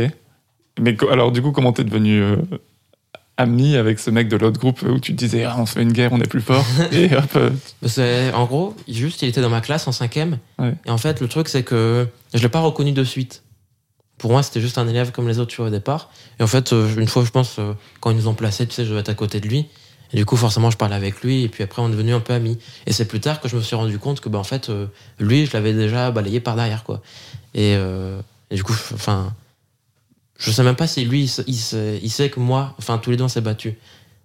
[0.79, 2.35] Mais alors, du coup, comment t'es devenu euh,
[3.37, 5.81] ami avec ce mec de l'autre groupe où tu te disais, ah, on se fait
[5.81, 7.23] une guerre, on est plus fort Et hop.
[7.35, 7.49] euh,
[7.83, 10.37] que, en gros, juste, il était dans ma classe en cinquième.
[10.57, 10.73] Ouais.
[10.85, 13.43] Et en fait, le truc, c'est que je l'ai pas reconnu de suite.
[14.17, 16.09] Pour moi, c'était juste un élève comme les autres, tu vois, au départ.
[16.39, 18.73] Et en fait, euh, une fois, je pense, euh, quand ils nous ont placés, tu
[18.73, 19.65] sais, je devais être à côté de lui.
[20.13, 21.43] Et du coup, forcément, je parlais avec lui.
[21.43, 22.57] Et puis après, on est devenu un peu amis.
[22.87, 24.85] Et c'est plus tard que je me suis rendu compte que, bah, en fait, euh,
[25.19, 27.01] lui, je l'avais déjà balayé par derrière, quoi.
[27.53, 29.33] Et, euh, et du coup, enfin,
[30.37, 32.97] je sais même pas si lui, il, sait- il sait, il sait que moi, enfin,
[32.97, 33.73] tous les deux, on s'est battus.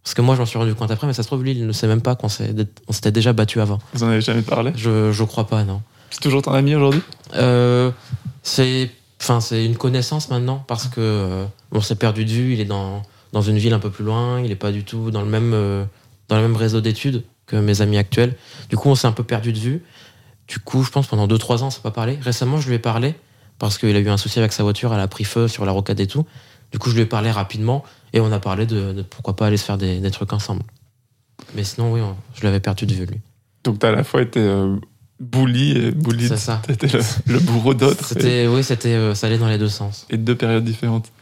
[0.03, 1.67] Parce que moi, je m'en suis rendu compte après, mais ça se trouve, lui, il
[1.67, 3.79] ne sait même pas qu'on s'était déjà battu avant.
[3.93, 4.73] Vous en avez jamais parlé?
[4.75, 5.83] Je, je crois pas, non.
[6.11, 7.03] C'est toujours ton ami aujourd'hui?
[7.37, 7.91] Euh,
[8.43, 8.91] c'est
[9.23, 13.03] enfin une connaissance maintenant parce que euh, on s'est perdu de vue il est dans
[13.35, 15.53] dans une ville un peu plus loin il est pas du tout dans le même
[15.53, 15.85] euh,
[16.29, 18.35] dans le même réseau d'études que mes amis actuels
[18.71, 19.83] du coup on s'est un peu perdu de vue
[20.49, 22.79] du coup je pense pendant 2-3 ans on s'est pas parlé récemment je lui ai
[22.79, 23.15] parlé
[23.61, 25.71] parce qu'il a eu un souci avec sa voiture elle a pris feu sur la
[25.71, 26.27] rocade et tout
[26.73, 29.47] du coup je lui ai parlé rapidement et on a parlé de, de pourquoi pas
[29.47, 30.63] aller se faire des, des trucs ensemble
[31.55, 33.21] mais sinon oui on- je l'avais perdu de vue lui
[33.65, 34.77] Donc, t'as à la fois été euh,
[35.21, 36.29] bully et bullied.
[36.29, 38.17] c'est ça T'étais le, le bourreau d'autres.
[38.27, 41.13] Et, oui c'était euh, ça allait dans les deux sens et deux périodes différentes.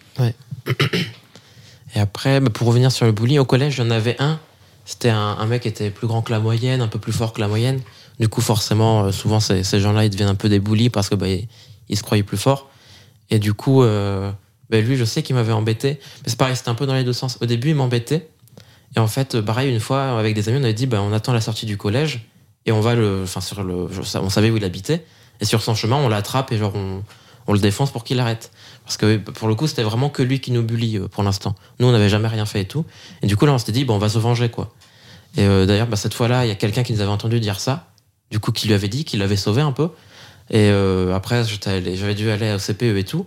[1.95, 4.39] Et après, bah, pour revenir sur le bully, au collège, j'en avais un.
[4.85, 7.33] C'était un, un mec qui était plus grand que la moyenne, un peu plus fort
[7.33, 7.81] que la moyenne.
[8.21, 11.09] Du coup, forcément, euh, souvent, ces, ces gens-là, ils deviennent un peu des bullies parce
[11.09, 11.49] que bah, ils,
[11.89, 12.69] ils se croyaient plus forts.
[13.31, 14.31] Et du coup, euh,
[14.71, 15.99] bah, lui, je sais qu'il m'avait embêté.
[16.23, 17.39] Mais c'est pareil, c'était un peu dans les deux sens.
[17.41, 18.29] Au début, il m'embêtait.
[18.97, 21.33] Et en fait, pareil, une fois, avec des amis, on avait dit, bah, on attend
[21.33, 22.27] la sortie du collège
[22.67, 25.05] et on va le, enfin, sur le, on savait où il habitait.
[25.41, 27.03] Et sur son chemin, on l'attrape et genre, on,
[27.47, 28.51] on le défonce pour qu'il arrête.
[28.85, 31.55] Parce que pour le coup, c'était vraiment que lui qui nous bully euh, pour l'instant.
[31.81, 32.85] Nous, on n'avait jamais rien fait et tout.
[33.23, 34.73] Et du coup, là, on s'était dit, bon, on va se venger, quoi.
[35.37, 37.61] Et euh, d'ailleurs, bah, cette fois-là, il y a quelqu'un qui nous avait entendu dire
[37.61, 37.89] ça.
[38.31, 39.91] Du coup, qui lui avait dit, qui l'avait sauvé un peu.
[40.51, 43.27] Et euh, après, j'avais dû aller au CPE et tout.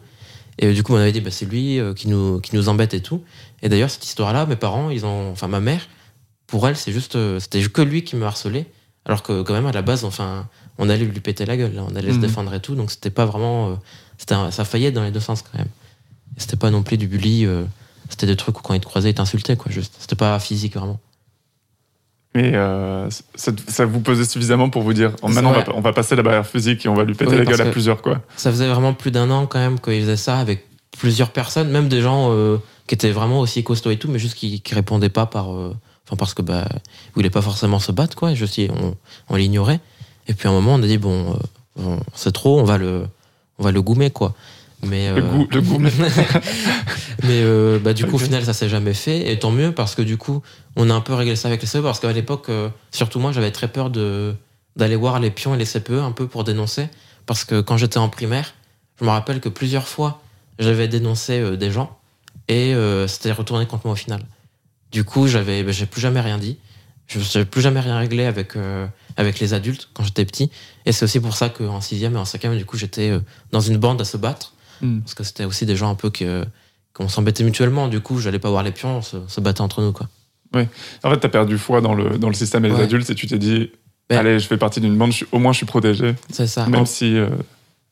[0.59, 2.67] Et euh, du coup, on avait dit, bah, c'est lui euh, qui, nous, qui nous
[2.69, 3.23] embête et tout.
[3.61, 5.87] Et d'ailleurs, cette histoire-là, mes parents, ils ont, enfin, ma mère,
[6.47, 8.65] pour elle, c'est juste, c'était que lui qui me harcelait.
[9.05, 11.95] Alors que, quand même, à la base, enfin, on allait lui péter la gueule, on
[11.95, 12.21] allait se Mhm.
[12.21, 12.75] défendre et tout.
[12.75, 13.79] Donc, c'était pas vraiment,
[14.31, 15.67] un- ça faillait dans les deux sens quand même.
[16.37, 17.45] C'était pas non plus du bully.
[17.45, 17.63] euh,
[18.09, 19.71] c'était des trucs où quand ils te croisaient, ils t'insultaient, quoi.
[19.71, 19.93] Juste.
[19.99, 20.99] C'était pas physique, vraiment.
[22.33, 25.81] Mais euh, ça, ça vous pesait suffisamment pour vous dire, oh, maintenant, on, va, on
[25.81, 28.01] va passer la barrière physique et on va lui péter Oui, la gueule à plusieurs,
[28.01, 28.21] quoi.
[28.37, 30.65] Ça faisait vraiment plus d'un an quand même qu'ils faisaient ça avec
[30.97, 34.35] plusieurs personnes, même des gens euh, qui étaient vraiment aussi costauds et tout, mais juste
[34.35, 35.75] qui, qui répondaient pas par, euh,
[36.07, 38.33] enfin parce que bah ils voulaient pas forcément se battre quoi.
[38.33, 38.95] Juste ils- on,
[39.29, 39.79] on l'ignorait.
[40.27, 41.37] Et puis à un moment on a dit bon,
[41.77, 43.03] bon, c'est trop, on va le,
[43.59, 44.33] on va le goumer quoi.
[44.83, 45.77] Mais Le euh, goût, le goût.
[45.79, 45.91] mais-
[47.23, 49.31] mais euh, bah, du coup, au final, ça s'est jamais fait.
[49.31, 50.41] Et tant mieux, parce que du coup,
[50.75, 51.83] on a un peu réglé ça avec les CPE.
[51.83, 54.33] Parce qu'à l'époque, euh, surtout moi, j'avais très peur de
[54.77, 56.87] d'aller voir les pions et les CPE un peu pour dénoncer.
[57.25, 58.53] Parce que quand j'étais en primaire,
[58.99, 60.21] je me rappelle que plusieurs fois,
[60.59, 61.97] j'avais dénoncé euh, des gens
[62.47, 64.21] et euh, c'était retourné contre moi au final.
[64.91, 66.57] Du coup, j'avais, bah, j'ai plus jamais rien dit.
[67.07, 68.87] Je n'avais plus jamais rien réglé avec, euh,
[69.17, 70.49] avec les adultes quand j'étais petit.
[70.85, 73.19] Et c'est aussi pour ça qu'en sixième et en cinquième, du coup, j'étais euh,
[73.51, 74.99] dans une bande à se battre Hmm.
[75.01, 76.45] parce que c'était aussi des gens un peu que
[76.93, 79.81] qu'on s'embêtait mutuellement du coup j'allais pas voir les pions on se, se battait entre
[79.81, 80.07] nous quoi
[80.53, 82.83] En fait, t'as perdu foi dans le, dans le système et les Ouais.
[82.83, 83.71] adultes et tu t'es dit,
[84.09, 86.15] Ben- allez, je fais partie d'une bande, je au moins je suis protégé.
[86.31, 87.15] c'est ça Même en, si.
[87.15, 87.29] euh,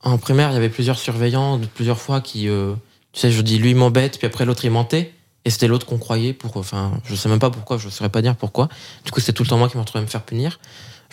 [0.03, 2.73] en primaire il y avait plusieurs surveillants plusieurs fois qui euh,
[3.13, 5.13] tu sais je dis lui il m'embête puis après l'autre il mentait
[5.45, 8.21] et c'était l'autre qu'on croyait pour enfin je sais même pas pourquoi je saurais pas
[8.21, 8.67] dire pourquoi
[9.05, 10.59] du coup c'était tout le temps moi qui me retrouvais à me faire punir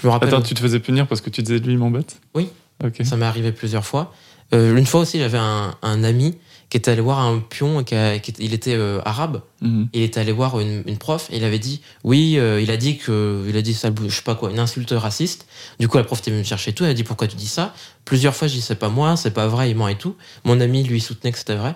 [0.03, 2.21] je me rappelle Attends, tu te faisais punir parce que tu disais lui, il m'embête?
[2.35, 2.49] Oui.
[2.85, 3.01] Ok.
[3.05, 4.13] ça m'est arrivé plusieurs fois
[4.55, 6.37] Euh, une fois aussi, j'avais un, un ami
[6.69, 9.89] qui était allé voir un pion, qui a- qui était- il était euh, arabe, Mhm.
[9.93, 12.77] il était allé voir une, une prof, et il avait dit, oui, euh, il a
[12.77, 15.47] dit que, il a dit ça, je sais pas quoi, une insulte raciste.
[15.79, 17.37] Du coup, la prof était venue me chercher et tout, elle a dit, pourquoi tu
[17.37, 17.73] dis ça?
[18.05, 20.17] Plusieurs fois, je dis, c'est pas moi, c'est pas vrai, il ment et tout.
[20.45, 21.75] Mon ami, lui, soutenait que c'était vrai.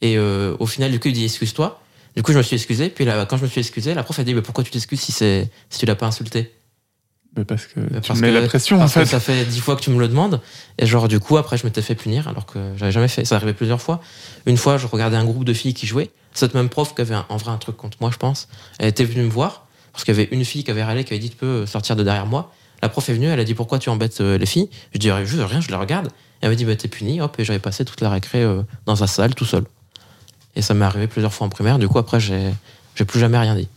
[0.00, 1.80] Et au final, du coup, il dit, excuse-toi.
[2.16, 4.18] Du coup, je me suis excusé, puis là, quand je me suis excusé, la prof
[4.18, 6.52] a dit, mais pourquoi tu t'excuses si, c'est- si tu l'as pas insulté?
[7.38, 9.06] Mais parce que tu mets que- la pression, en que fait.
[9.06, 10.40] ça fait dix fois que tu me le demandes.
[10.78, 13.24] Et genre, du coup, après, je m'étais fait punir alors que j'avais jamais fait.
[13.24, 14.00] Ça arrivait plusieurs fois.
[14.46, 16.10] Une fois, je regardais un groupe de filles qui jouaient.
[16.34, 18.48] Cette même prof qui avait un- en vrai un truc contre moi, je pense.
[18.78, 21.12] Elle était venue me voir parce qu'il y avait une fille qui avait râlé, qui
[21.12, 22.52] avait dit Tu peux sortir de derrière moi.
[22.82, 24.68] La prof est venue, elle a dit Pourquoi tu embêtes euh, les filles?
[24.94, 26.06] Je dis Juste rien, je les regarde.
[26.06, 26.10] Et
[26.42, 27.20] elle m'a dit Bah, t'es puni.
[27.20, 29.64] Hop, et j'avais passé toute la récré euh, dans sa salle tout seul.
[30.56, 31.78] Et ça m'est arrivé plusieurs fois en primaire.
[31.78, 33.68] Du coup, après, j'ai plus jamais rien dit.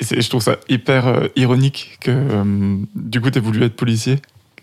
[0.00, 4.18] Et je trouve ça hyper euh, ironique que euh, du coup tu voulu être policier.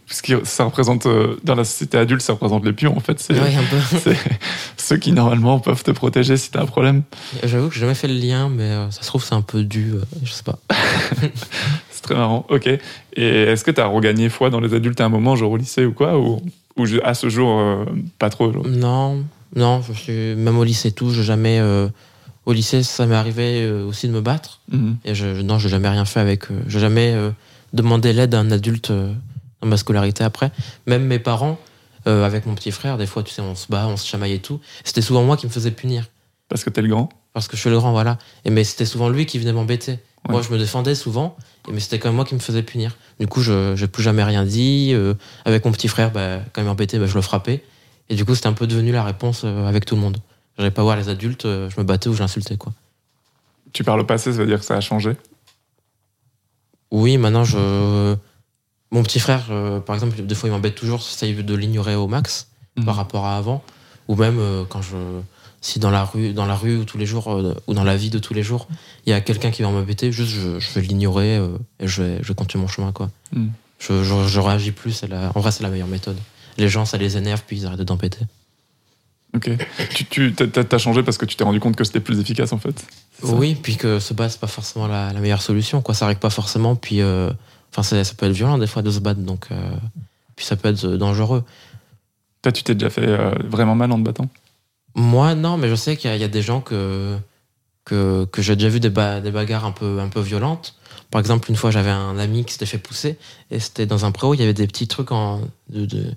[0.07, 3.19] Parce que ça représente, euh, dans la société adulte, ça représente les pions en fait.
[3.19, 3.51] C'est Ouais,
[4.77, 7.03] ceux qui normalement peuvent te protéger si t'as un problème.
[7.43, 9.93] J'avoue que j'ai jamais fait le lien, mais ça se trouve, c'est un peu dû.
[10.23, 10.59] je sais pas.
[11.89, 12.45] C'est très marrant.
[12.49, 12.67] Ok.
[12.67, 12.79] Et
[13.15, 15.93] est-ce que t'as regagné foi dans les adultes à un moment, genre au lycée ou
[15.93, 16.41] quoi Ou,
[17.01, 17.85] à ce jour,
[18.19, 18.67] pas trop genre?
[18.67, 19.23] Non,
[19.55, 21.61] non, je suis même au lycée et tout, j'ai jamais
[22.45, 24.97] au lycée ça m'est arrivé euh, aussi de me battre Mhm.
[25.05, 26.61] et je non, j'ai jamais rien fait avec eux.
[26.67, 27.31] J'ai jamais euh,
[27.73, 29.13] demandé l'aide à un adulte euh,
[29.61, 30.51] dans ma scolarité après.
[30.87, 31.57] Même mes parents
[32.07, 34.33] euh, avec mon petit frère, des fois tu sais on se bat, on se chamaille
[34.33, 34.59] et tout.
[34.83, 36.09] C'était souvent moi qui me faisais punir
[36.49, 38.19] Parce que t'es le grand parce que je suis le grand voilà.
[38.45, 39.99] Et mais c'était souvent lui qui venait m'embêter.
[40.29, 41.35] Moi je me défendais souvent,
[41.67, 42.95] et mais c'était quand même moi qui me faisais punir.
[43.19, 46.61] Du coup, je j'ai plus jamais rien dit euh, avec mon petit frère bah, quand
[46.61, 47.61] il m'embêtait, bah, je le frappais.
[48.09, 50.17] Et du coup, c'était un peu devenu la réponse euh, avec tout le monde.
[50.57, 52.71] J'allais pas voir les adultes, euh, je me battais ou j'insultais quoi.
[53.73, 55.15] Tu parles au passé, ça veut dire que ça a changé?
[56.91, 58.15] Oui, maintenant je.
[58.91, 62.07] Mon petit frère, euh, par exemple, des fois il m'embête toujours, j'essaye de l'ignorer au
[62.07, 62.47] max
[62.77, 62.85] Mhm.
[62.85, 63.63] par rapport à avant.
[64.07, 64.95] Ou même euh, quand je.
[65.61, 67.95] Si dans la rue, dans la rue ou tous les jours, euh, ou dans la
[67.95, 68.67] vie de tous les jours,
[69.05, 72.03] il y a quelqu'un qui va m'embêter, juste je, je vais l'ignorer euh, et je
[72.03, 73.09] vais, je vais continuer mon chemin quoi.
[73.31, 73.49] Mhm.
[73.79, 76.17] Je, je, je réagis plus, la- en vrai c'est la meilleure méthode.
[76.57, 78.19] Les gens ça les énerve puis ils arrêtent de t'embêter.
[79.35, 79.49] Ok.
[79.95, 82.19] tu tu t'as- t'as t'as changé parce que tu t'es rendu compte que c'était plus
[82.19, 82.85] efficace en fait
[83.23, 86.19] Oui, puis que se battre c'est pas forcément la, la meilleure solution quoi, ça règle
[86.19, 87.31] pas forcément puis euh,
[87.71, 89.71] enfin ça peut être violent des fois de se battre donc euh,
[90.35, 91.43] puis ça peut être euh, dangereux.
[92.41, 94.27] Toi, tu t'es déjà fait euh, vraiment mal en te battant?
[94.95, 97.17] Moi, non, mais je sais qu'il y, a- il y a des gens que,
[97.85, 100.75] que, que j'ai déjà vu des, ba- des bagarres un peu, un peu violentes.
[101.09, 103.17] Par exemple, une fois, j'avais un ami qui s'était fait pousser
[103.49, 106.13] et c'était dans un préau, il y avait des petits trucs en, de, de-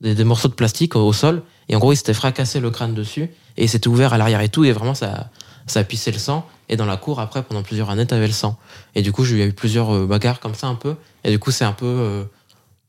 [0.00, 2.70] des, des morceaux de plastique au, au sol et en gros, il s'était fracassé le
[2.70, 5.30] crâne dessus et il s'était ouvert à l'arrière et tout et vraiment, ça,
[5.66, 6.46] ça a pissé le sang.
[6.68, 8.58] Et dans la cour, après, pendant plusieurs années, t'avais le sang.
[8.94, 10.96] Et du coup, j'ai eu plusieurs euh, bagarres comme ça un peu.
[11.24, 11.86] Et du coup, c'est un peu.
[11.86, 12.24] euh,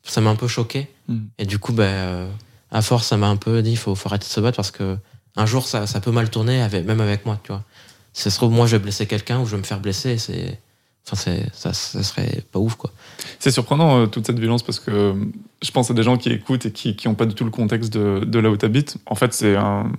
[0.04, 0.88] ça m'a un peu choqué.
[1.08, 1.18] Mm.
[1.38, 2.30] Et du coup, ben, euh,
[2.72, 4.72] à force, ça m'a un peu dit il faut, faut arrêter de se battre parce
[4.72, 4.98] que
[5.36, 7.64] un jour, ça, ça peut mal tourner, avec, même avec moi, tu vois.
[8.14, 10.12] Si ça se trouve, moi, je vais blesser quelqu'un ou je vais me faire blesser.
[10.12, 10.60] et C'est.
[11.10, 12.92] Enfin, c'est, ça, ça serait pas ouf, quoi.
[13.40, 15.14] C'est surprenant euh, toute cette violence parce que euh,
[15.62, 17.94] je pense à des gens qui écoutent et qui n'ont pas du tout le contexte
[17.94, 18.98] de, de là où tu habites.
[19.06, 19.90] En fait, c'est un,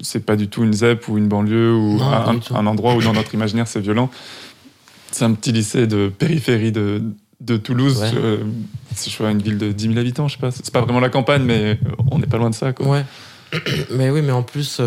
[0.00, 3.14] c'est pas du tout une ZEP ou une banlieue ou Non, un, endroit où dans
[3.14, 4.10] notre imaginaire c'est violent.
[5.12, 7.02] C'est un petit lycée de périphérie de,
[7.40, 7.98] de Toulouse.
[7.98, 8.10] Ouais.
[8.16, 8.44] euh,
[8.94, 10.50] c'est je vois, une ville de 10 000 habitants, je sais pas.
[10.50, 11.80] C'est pas vraiment la campagne, mais
[12.10, 12.74] on n'est pas loin de ça.
[12.74, 12.86] Quoi.
[12.86, 13.04] Ouais.
[13.92, 14.78] mais oui, mais en plus,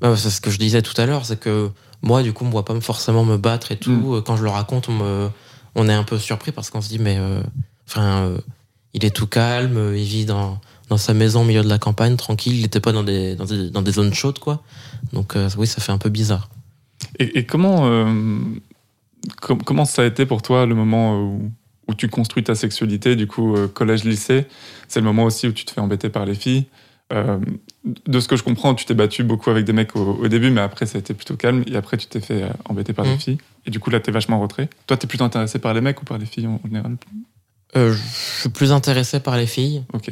[0.00, 1.70] bah, c'est ce que je disais tout à l'heure, c'est que
[2.02, 3.90] moi, du coup, on me voit pas forcément me battre et tout.
[4.16, 4.22] Mm.
[4.22, 5.28] Quand je le raconte, on, me,
[5.74, 7.42] on est un peu surpris parce qu'on se dit, mais euh,
[7.88, 8.38] enfin, euh,
[8.94, 12.16] il est tout calme, il vit dans, dans sa maison au milieu de la campagne,
[12.16, 14.62] tranquille, il n'était pas dans des, dans, des, dans des zones chaudes, quoi.
[15.12, 16.48] Donc, euh, oui, ça fait un peu bizarre.
[17.18, 17.88] Et, et comment,
[19.40, 21.50] com- comment ça a été pour toi le moment où,
[21.88, 24.46] où tu construis ta sexualité, du coup, collège-lycée
[24.88, 26.66] C'est le moment aussi où tu te fais embêter par les filles.
[27.12, 27.38] Euh,
[28.06, 30.50] de ce que je comprends, tu t'es battu beaucoup avec des mecs au, au début,
[30.50, 31.64] mais après, ça a été plutôt calme.
[31.66, 33.12] Et après, tu t'es fait euh, embêter par Mhm.
[33.12, 33.38] les filles.
[33.66, 34.68] Et du coup, là, t'es vachement en retrait.
[34.86, 36.96] Toi, t'es plutôt intéressé par les mecs ou par les filles en général?
[37.76, 39.84] Euh, je suis plus intéressé par les filles.
[39.92, 40.10] Ok.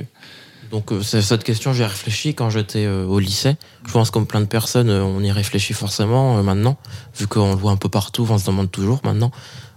[0.70, 3.56] Donc cette question, j'ai réfléchi quand j'étais euh, au lycée.
[3.86, 6.76] Je pense comme plein de personnes, on y réfléchit forcément maintenant,
[7.18, 9.30] vu qu'on le voit un peu partout, on se demande toujours maintenant,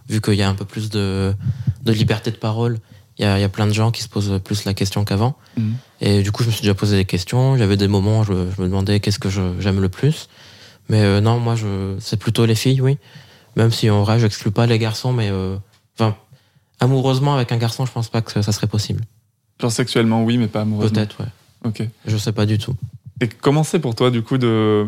[0.10, 1.34] vu qu'il y a un peu plus de,
[1.84, 2.78] de liberté de parole.
[3.18, 5.04] Il y a, il y a plein de gens qui se posent plus la question
[5.06, 5.36] qu'avant.
[5.58, 5.76] Mhm.
[6.02, 7.56] Et du coup, je me suis déjà posé des questions.
[7.56, 9.90] Il y avait des moments où je, je me demandais qu'est-ce que je- j'aime le
[9.90, 10.28] plus.
[10.90, 12.98] Mais euh, non, moi, je, c'est plutôt les filles, oui.
[13.56, 15.58] Même si en vrai, j'exclus pas les garçons, mais euh,
[16.00, 16.16] enfin,
[16.80, 19.04] amoureusement avec un garçon, je pense pas que ça serait possible.
[19.62, 20.96] Genre sexuellement, oui, mais pas amoureusement.
[20.96, 21.28] Peut-être, ouais.
[21.66, 21.84] Ok.
[22.08, 22.76] Je sais pas du tout.
[23.20, 24.86] Et comment c'est pour toi, du coup, de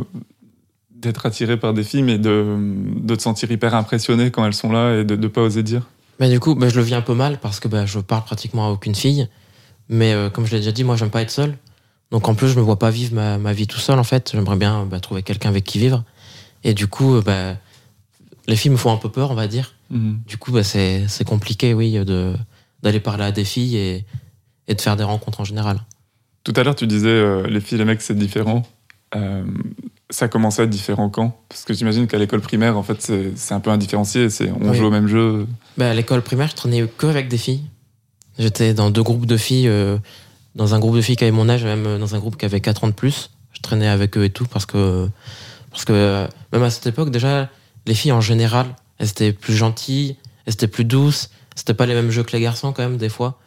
[0.89, 2.55] d'être attiré par des filles, mais de,
[3.01, 5.84] de te sentir hyper impressionné quand elles sont là et de ne pas oser dire?
[6.20, 8.24] Mais du coup, bah, je le vis un peu mal parce que bah, je parle
[8.24, 9.28] pratiquement à aucune fille.
[9.89, 11.57] Mais euh, comme je l'ai déjà dit, moi, j'aime pas être seul.
[12.11, 14.32] Donc en plus, je me vois pas vivre ma, ma vie tout seul, en fait.
[14.34, 16.03] J'aimerais bien bah, trouver quelqu'un avec qui vivre.
[16.64, 17.55] Et du coup, bah,
[18.47, 19.74] les filles me font un peu peur, on va dire.
[19.89, 20.20] Mhm.
[20.28, 22.36] Du coup, bah, c'est c'est compliqué, oui, de
[22.82, 24.05] d'aller parler à des filles et,
[24.68, 25.82] et de faire des rencontres en général.
[26.43, 28.64] Tout à l'heure, tu disais euh, les filles et les mecs, c'est différent.
[29.16, 29.43] Euh,
[30.09, 31.36] ça commençait à être différent quand?
[31.49, 34.30] Parce que j'imagine qu'à l'école primaire, en fait, c'est un peu indifférencié.
[34.30, 34.78] C'est on Oui.
[34.78, 35.47] joue au même jeu.
[35.78, 37.61] Bah, à l'école primaire, je traînais que avec des filles.
[38.39, 39.97] J'étais dans deux groupes de filles, euh,
[40.55, 42.61] dans un groupe de filles qui avaient mon âge, même dans un groupe qui avait
[42.61, 43.32] 4 ans de plus.
[43.53, 45.07] Je traînais avec eux et tout parce que,
[45.72, 47.49] parce que euh, même à cette époque, déjà,
[47.86, 51.30] les filles en général, elles étaient plus gentilles, elles étaient plus douces.
[51.55, 53.39] C'était pas les mêmes jeux que les garçons quand même, des fois.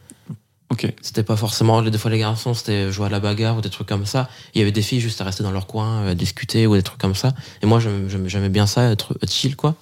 [0.71, 0.93] Ok.
[1.01, 3.87] C'était pas forcément, des fois les garçons, c'était jouer à la bagarre ou des trucs
[3.87, 4.29] comme ça.
[4.55, 6.75] Il y avait des filles juste à rester dans leur coin, euh, à discuter ou
[6.75, 7.35] des trucs comme ça.
[7.63, 7.79] Et moi,
[8.27, 9.77] j'aimais bien ça, être, être chill, quoi.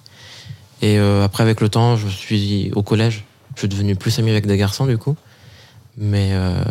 [0.81, 3.23] Et euh, après, avec le temps, je suis au collège.
[3.55, 5.15] Je suis devenu plus ami avec des garçons, du coup.
[5.97, 6.29] Mais.
[6.33, 6.63] euh,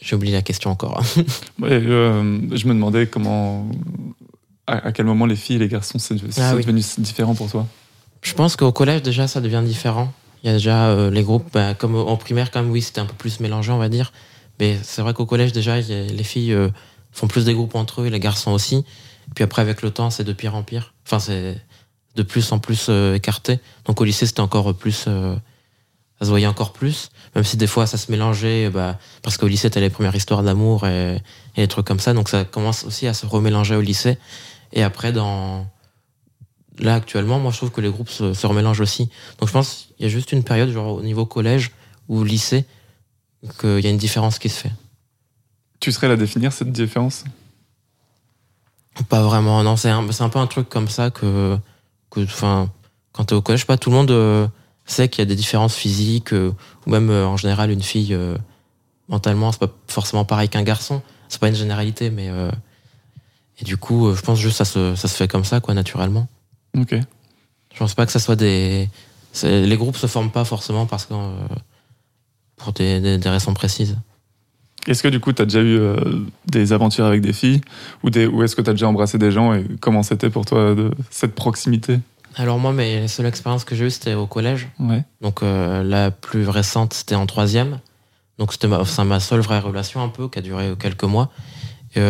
[0.00, 1.02] J'ai oublié la question encore.
[1.60, 3.68] Ouais, euh, je me demandais comment.
[4.66, 6.62] À, à quel moment les filles et les garçons, c'est Ah oui.
[6.62, 7.66] devenu différent pour toi?
[8.22, 10.12] Je pense qu'au collège, déjà, ça devient différent.
[10.42, 13.00] Il y a déjà euh, les groupes, bah, comme en primaire, quand même, oui, c'était
[13.00, 14.12] un peu plus mélangé, on va dire.
[14.60, 16.68] Mais c'est vrai qu'au collège, déjà, les filles euh,
[17.12, 18.84] font plus des groupes entre eux et les garçons aussi.
[19.34, 20.94] Puis après, avec le temps, c'est de pire en pire.
[21.06, 21.60] Enfin, c'est
[22.14, 23.60] de plus en plus euh, écarté.
[23.84, 25.04] Donc au lycée, c'était encore plus.
[25.06, 25.36] euh,
[26.18, 27.10] ça se voyait encore plus.
[27.36, 30.16] Même si des fois, ça se mélangeait, euh, bah, parce qu'au lycée, t'as les premières
[30.16, 31.16] histoires d'amour et,
[31.56, 32.12] et les trucs comme ça.
[32.14, 34.18] Donc ça commence aussi à se remélanger au lycée.
[34.72, 35.66] Et après, dans.
[36.80, 39.08] Là, actuellement, moi, je trouve que les groupes se, se remélangent aussi.
[39.38, 41.72] Donc je pense qu'il y a juste une période, genre au niveau collège
[42.08, 42.64] ou lycée,
[43.60, 44.72] qu'il y a une différence qui se fait.
[45.80, 47.24] Tu serais la définir, cette différence?
[49.08, 51.56] Pas vraiment, non, c'est un, peu un truc comme ça que,
[52.10, 52.68] que enfin,
[53.12, 54.48] quand t'es au collège, pas, tout le monde euh,
[54.86, 56.52] sait qu'il y a des différences physiques, euh,
[56.86, 58.16] ou même euh, en général, une fille,
[59.08, 61.02] mentalement, c'est pas forcément pareil qu'un garçon.
[61.28, 62.30] C'est pas une généralité, mais.
[63.60, 65.74] et du coup, je pense juste que ça se, ça se fait comme ça, quoi,
[65.74, 66.26] naturellement.
[66.76, 66.94] Ok.
[67.72, 68.88] Je pense pas que ça soit des.
[69.42, 71.14] Les groupes se forment pas forcément parce que.
[71.14, 71.46] euh,
[72.58, 73.96] pour des, des, des raisons précises.
[74.86, 75.96] Est-ce que du coup, tu as déjà eu euh,
[76.46, 77.60] des aventures avec des filles
[78.02, 80.44] Ou, des, ou est-ce que tu as déjà embrassé des gens Et comment c'était pour
[80.44, 81.98] toi de, cette proximité?
[82.36, 84.68] Alors, moi, mes les seules expériences que j'ai eues, c'était au collège.
[84.78, 85.02] Ouais.
[85.20, 87.80] Donc euh, la plus récente, c'était en troisième.
[88.38, 91.30] Donc c'était ma, ma seule vraie relation un peu, qui a duré quelques mois.
[91.96, 92.00] Et,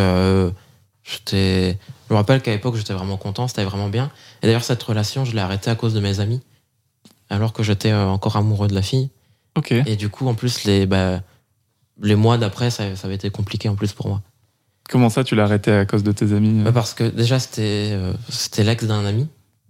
[1.09, 1.74] je
[2.11, 4.11] me rappelle qu'à l'époque, j'étais vraiment content, c'était vraiment bien.
[4.42, 6.40] Et d'ailleurs, cette relation, je l'ai arrêtée à cause de mes amis,
[7.30, 9.11] alors que j'étais euh, encore amoureux de la fille.
[9.56, 9.72] Ok.
[9.72, 11.20] Et du coup, en plus, les, bah,
[12.02, 14.22] les mois d'après, ça, ça avait été compliqué en plus pour moi.
[14.88, 17.90] Comment ça, tu l'as arrêté à cause de tes amis Bah, parce que déjà, c'était,
[17.92, 19.28] euh, c'était l'ex d'un ami.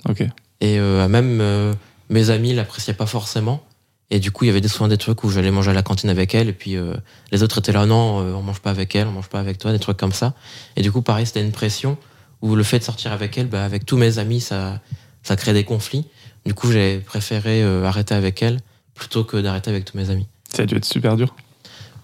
[0.08, 0.22] Ok.
[0.60, 1.74] Et euh, même euh,
[2.08, 3.62] mes amis l'appréciaient pas forcément.
[4.10, 5.82] Et du coup, il y avait des, souvent des trucs où j'allais manger à la
[5.82, 6.48] cantine avec elle.
[6.48, 6.94] Et puis euh,
[7.30, 9.58] les autres étaient là, non, euh, on mange pas avec elle, on mange pas avec
[9.58, 10.34] toi, des trucs comme ça.
[10.76, 11.98] Et du coup, pareil, c'était une pression
[12.40, 14.80] où le fait de sortir avec elle, bah, avec tous mes amis, ça,
[15.22, 16.06] ça crée des conflits.
[16.46, 18.60] Du coup, j'ai préféré euh, arrêter avec elle
[18.94, 20.26] plutôt que d'arrêter avec tous mes amis.
[20.50, 21.34] Ça a dû être super dur.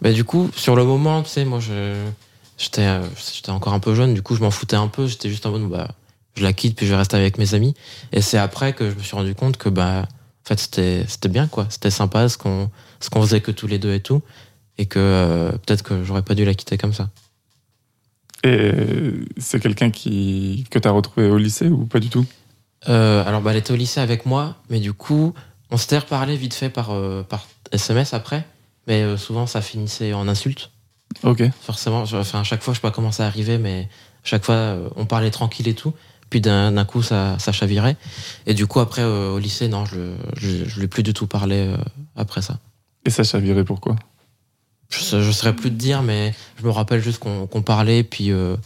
[0.03, 1.95] Bah, du coup, sur le moment, tu sais, moi, je,
[2.59, 3.01] j'étais, euh,
[3.35, 5.07] j'étais encore un peu jeune, du coup, je m'en foutais un peu.
[5.07, 5.89] J'étais juste en mode, bah,
[6.37, 7.75] je la quitte, puis je vais rester avec mes amis.
[8.13, 10.07] Et c'est après que je me suis rendu compte que, bah,
[10.45, 11.67] en fait, c'était, c'était bien, quoi.
[11.71, 12.71] C'était sympa ce qu'on,
[13.01, 14.21] ce qu'on faisait que tous les deux et tout.
[14.77, 17.09] Et que euh, peut-être que j'aurais pas dû la quitter comme ça.
[18.43, 18.73] Et
[19.39, 22.27] c'est quelqu'un qui, que tu as retrouvé au lycée ou pas du tout?
[22.89, 25.33] Euh, alors, bah, elle était au lycée avec moi, mais du coup,
[25.71, 28.45] on s'était reparlé vite fait par, euh, par SMS après.
[28.87, 30.71] Mais souvent, ça finissait en insultes.
[31.23, 31.43] Ok.
[31.63, 32.05] forcément.
[32.05, 33.89] je- Enfin, à chaque fois, je sais pas comment ça arrivait, mais
[34.25, 35.95] à chaque fois, on parlait tranquille et tout.
[36.35, 37.97] Puis d'un coup, ça, ça chavirait.
[38.47, 41.15] Et du coup, après, euh, au lycée, non, je, je, je lui ai plus du
[41.15, 41.77] tout parlé euh,
[42.17, 42.59] après ça.
[43.07, 43.95] Et ça chavirait pourquoi
[44.91, 48.03] Je, je saurais plus te dire, mais je me rappelle juste qu'on qu'on parlait.
[48.03, 48.57] Puis euh,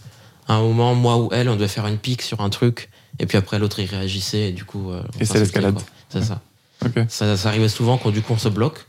[0.47, 2.89] à un moment, moi ou elle, on devait faire une pique sur un truc.
[3.19, 4.49] Et puis après, l'autre, il réagissait.
[4.49, 4.91] Et du coup.
[4.91, 5.79] euh, on Et c'est l'escalade.
[6.09, 6.41] C'est ça.
[6.87, 6.95] Ok.
[7.11, 7.37] ça.
[7.37, 8.87] Ça arrivait souvent quand du coup, on se bloque.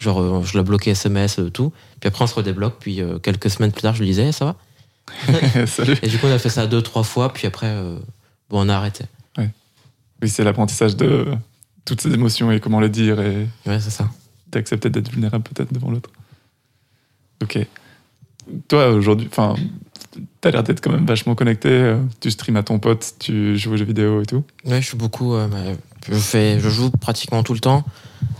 [0.00, 1.72] Genre, je la bloquais SMS, euh, tout.
[2.00, 2.78] Puis après, on se redébloque.
[2.80, 4.56] Puis euh, quelques semaines plus tard, je lui disais, ça va?
[5.66, 5.96] Salut.
[6.02, 7.72] Et du coup, on a fait ça deux, trois fois, puis après,
[8.50, 9.04] bon, on a arrêté.
[10.22, 11.26] Oui, c'est l'apprentissage de
[11.84, 14.08] toutes ces émotions et comment le dire et Ouais, c'est ça.
[14.50, 16.08] d'accepter d'être vulnérable peut-être devant l'autre.
[17.42, 17.58] Ok.
[18.68, 19.56] Toi, aujourd'hui, enfin,
[20.40, 21.68] t'as l'air d'être quand même vachement connecté.
[21.68, 24.42] euh, Tu streams à ton pote, tu joues aux jeux vidéo et tout.
[24.64, 25.34] Ouais, je suis beaucoup.
[25.34, 25.74] euh,
[26.08, 27.84] je, fais, je joue pratiquement tout le temps.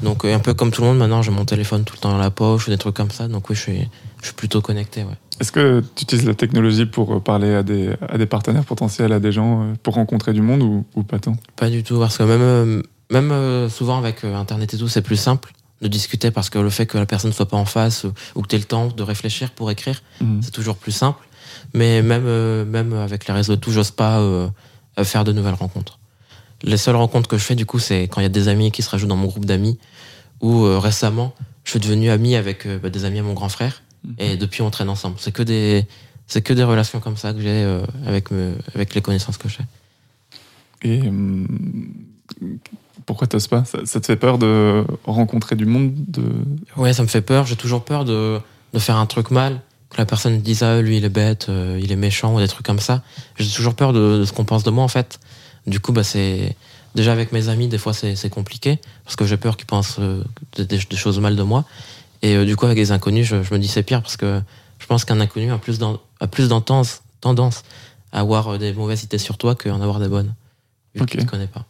[0.02, 2.10] Donc, euh, un peu comme tout le monde, maintenant, j'ai mon téléphone tout le temps
[2.12, 3.28] dans la poche ou des trucs comme ça.
[3.28, 3.88] Donc, oui, je suis,
[4.22, 5.02] je suis plutôt connecté.
[5.04, 5.16] Ouais.
[5.40, 9.12] Est-ce que tu utilises la technologie pour euh, parler à des, à des partenaires potentiels,
[9.12, 11.36] à des gens, euh, pour rencontrer du monde ou, ou pas tant?
[11.56, 15.16] Pas du tout, parce que même, euh, même souvent avec Internet et tout, c'est plus
[15.16, 15.52] simple.
[15.82, 18.48] de discuter parce que le fait que la personne soit pas en face ou, que
[18.48, 20.40] tu aies le temps de réfléchir pour écrire, Mhm.
[20.42, 21.22] c'est toujours plus simple.
[21.74, 22.24] Mais même,
[22.64, 24.18] même avec les réseaux et tout, j'ose pas
[25.04, 25.98] faire de nouvelles rencontres.
[26.62, 28.72] Les seules rencontres que je fais, du coup, c'est quand il y a des amis
[28.72, 29.78] qui se rajoutent dans mon groupe d'amis
[30.40, 31.34] ou récemment,
[31.64, 33.82] je suis devenu ami avec bah, des amis à mon grand frère
[34.18, 35.16] et depuis on traîne ensemble.
[35.18, 35.86] C'est que des,
[36.26, 39.48] c'est que des relations comme ça que j'ai euh, avec, me- avec les connaissances que
[39.48, 39.64] j'ai.
[40.82, 41.46] Et hum,
[43.06, 43.64] pourquoi t'oses pas?
[43.64, 46.22] Ça, ça te fait peur de rencontrer du monde de...
[46.76, 47.46] Ouais, ça me fait peur.
[47.46, 48.40] J'ai toujours peur de,
[48.72, 51.80] de faire un truc mal, que la personne dise ah lui il est bête, euh,
[51.82, 53.02] il est méchant ou des trucs comme ça.
[53.38, 55.20] J'ai toujours peur de, de ce qu'on pense de moi en fait.
[55.66, 56.56] Du coup, bah c'est
[56.94, 60.24] déjà avec mes amis des fois c'est compliqué parce que j'ai peur qu'ils pensent euh,
[60.56, 61.64] des choses mal de moi.
[62.22, 64.40] Et euh, du coup avec les inconnus, je, je me dis c'est pire parce que
[64.78, 65.78] je pense qu'un inconnu a plus
[66.20, 67.62] a plus tendance
[68.12, 70.34] à avoir euh, des mauvaises idées sur toi qu'en avoir des bonnes.
[70.94, 71.08] Vu Ok.
[71.10, 71.66] qu'il te connaît pas.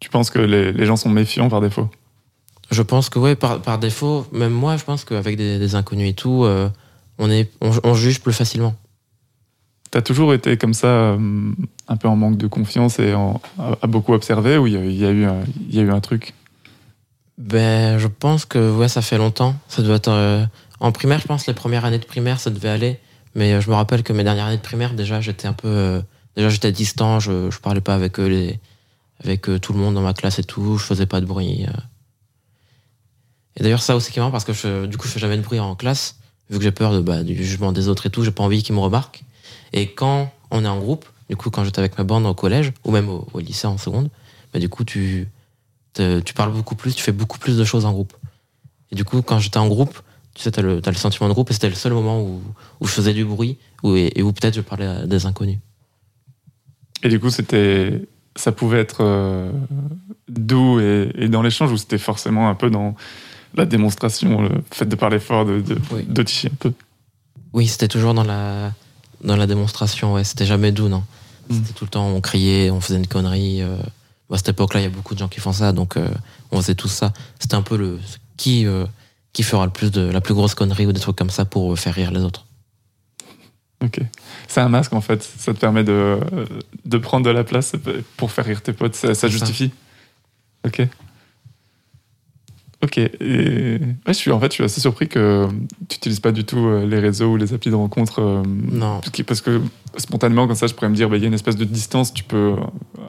[0.00, 1.88] Tu penses que les, les gens sont méfiants par défaut?
[2.70, 6.10] Je pense que ouais, par, par défaut, même moi, je pense qu'avec des, des inconnus
[6.10, 6.68] et tout, euh,
[7.18, 8.74] on, est, on, on juge plus facilement.
[9.90, 11.12] T'as toujours été comme ça,
[11.88, 14.94] un peu en manque de confiance et en- à, à beaucoup observer ou il y,
[14.94, 15.06] y y
[15.78, 16.34] a eu un truc?
[17.38, 19.56] Ben, je pense que ouais, ça fait longtemps.
[19.68, 20.44] Ça doit être euh,
[20.80, 23.00] en primaire, je pense les premières années de primaire, ça devait aller.
[23.34, 25.68] Mais euh, je me rappelle que mes dernières années de primaire, déjà, j'étais un peu,
[25.68, 26.00] euh,
[26.36, 27.20] déjà j'étais distant.
[27.20, 28.60] Je, je parlais pas avec eux, les,
[29.22, 30.78] avec euh, tout le monde dans ma classe et tout.
[30.78, 31.66] Je faisais pas de bruit.
[31.66, 31.72] euh.
[33.56, 35.36] Et d'ailleurs, ça aussi qui est marrant parce que je, du coup, je fais jamais
[35.36, 36.16] de bruit en classe,
[36.50, 38.24] vu que j'ai peur de, bah, du jugement des autres et tout.
[38.24, 39.22] J'ai pas envie qu'ils me remarquent.
[39.72, 42.72] Et quand on est en groupe, du coup, quand j'étais avec ma bande au collège
[42.84, 44.10] ou même au, lycée en seconde,
[44.52, 45.28] bah, du coup, tu,
[45.94, 48.12] te- tu parles beaucoup plus, tu fais beaucoup plus de choses en groupe.
[48.92, 49.98] Et du coup, quand j'étais en groupe,
[50.34, 52.42] tu sais, t'as le, le sentiment de groupe et c'était le seul moment où,
[52.80, 55.58] où je faisais du bruit où, et, et où peut-être je parlais à des inconnus.
[57.02, 58.02] Et du coup, c'était,
[58.36, 59.50] ça pouvait être euh,
[60.28, 62.94] doux et, et dans l'échange ou c'était forcément un peu dans
[63.54, 66.06] la démonstration, le fait de parler fort, de, de, Oui.
[66.08, 66.72] un peu?
[67.52, 68.72] Oui, c'était toujours dans la,
[69.22, 70.24] dans la démonstration, ouais.
[70.24, 71.04] C'était jamais doux, non.
[71.48, 71.54] Mm.
[71.54, 73.62] C'était tout le temps, on criait, on faisait une connerie.
[73.62, 73.76] euh.
[74.32, 76.08] À cette époque-là, il y a beaucoup de gens qui font ça, donc euh,
[76.50, 77.12] on faisait tout ça.
[77.38, 77.98] C'était un peu le
[78.36, 78.84] qui, euh,
[79.32, 81.72] qui fera le plus de la plus grosse connerie ou des trucs comme ça pour
[81.72, 82.46] euh, faire rire les autres.
[83.84, 84.00] Ok.
[84.48, 85.22] C'est un masque en fait.
[85.22, 86.18] Ça te permet de,
[86.84, 87.74] de prendre de la place
[88.16, 88.94] pour faire rire tes potes.
[88.94, 89.28] Ça, ça C'est ça.
[89.28, 89.70] justifie.
[90.66, 90.86] Ok.
[92.84, 92.98] Ok.
[92.98, 93.10] Et...
[93.80, 95.48] Ouais, je suis, en fait, je suis assez surpris que
[95.88, 98.20] tu n'utilises pas du tout euh, les réseaux ou les applis de rencontre.
[98.20, 99.00] euh, Non.
[99.00, 99.60] parce que- Parce que
[99.96, 102.12] spontanément, comme ça, je pourrais me dire, bah, il y a une espèce de distance,
[102.12, 102.54] tu peux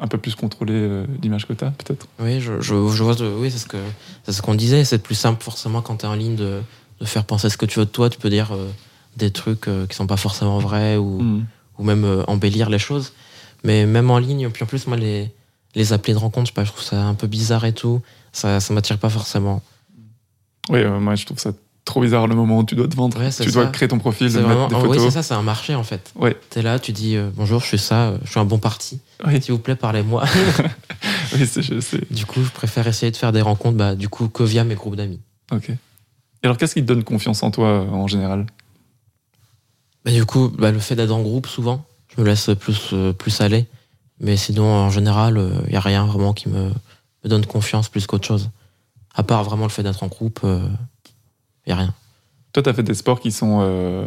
[0.01, 2.07] un peu plus contrôler euh, l'image que tu as, peut-être.
[2.19, 4.84] Oui, je, je, je vois, oui, c'est ce qu'on disait.
[4.86, 6.61] C'est plus simple forcément quand t'es en ligne de,
[7.01, 8.09] de faire penser ce que tu veux de toi.
[8.09, 8.69] Tu peux dire euh,
[9.17, 11.45] des trucs euh, qui sont pas forcément vrais ou, Mm.
[11.80, 13.13] ou même euh, embellir les choses.
[13.63, 15.32] Mais même en ligne, puis en plus moi les
[15.78, 17.99] les applis de rencontre, je sais pas, je trouve ça un peu bizarre et tout.
[18.36, 19.61] Ça ça m'attire pas forcément.
[20.69, 21.51] Oui, euh, moi, je trouve ça
[21.86, 23.19] trop bizarre le moment où tu dois te vendre.
[23.19, 25.03] Ouais, tu dois créer ton profil, mettre vraiment, des ah, oui, photos.
[25.03, 26.11] c'est ça, c'est un marché en fait.
[26.15, 26.36] Ouais.
[26.49, 28.99] T'es là, tu dis euh, bonjour, je suis ça, euh, je suis un bon parti.
[29.25, 30.25] Oui, S'il vous plaît, parlez-moi.
[31.33, 32.01] oui, je sais.
[32.09, 34.75] du coup, je préfère essayer de faire des rencontres, bah, du coup, que via mes
[34.75, 35.21] groupes d'amis.
[35.51, 35.69] Ok.
[35.69, 35.77] Et
[36.43, 38.47] alors, qu'est-ce qui te donne confiance en toi euh, en général?
[40.03, 43.13] Bah, du coup, bah, le fait d'être en groupe, souvent, je me laisse plus, euh,
[43.13, 43.67] plus aller.
[44.19, 46.71] Mais sinon, en général, il n'y a rien vraiment qui me,
[47.26, 48.49] me donne confiance plus qu'autre chose.
[49.13, 51.93] À part vraiment le fait d'être en groupe, il n'y a rien.
[52.53, 54.05] Toi, tu as fait des sports qui sont euh,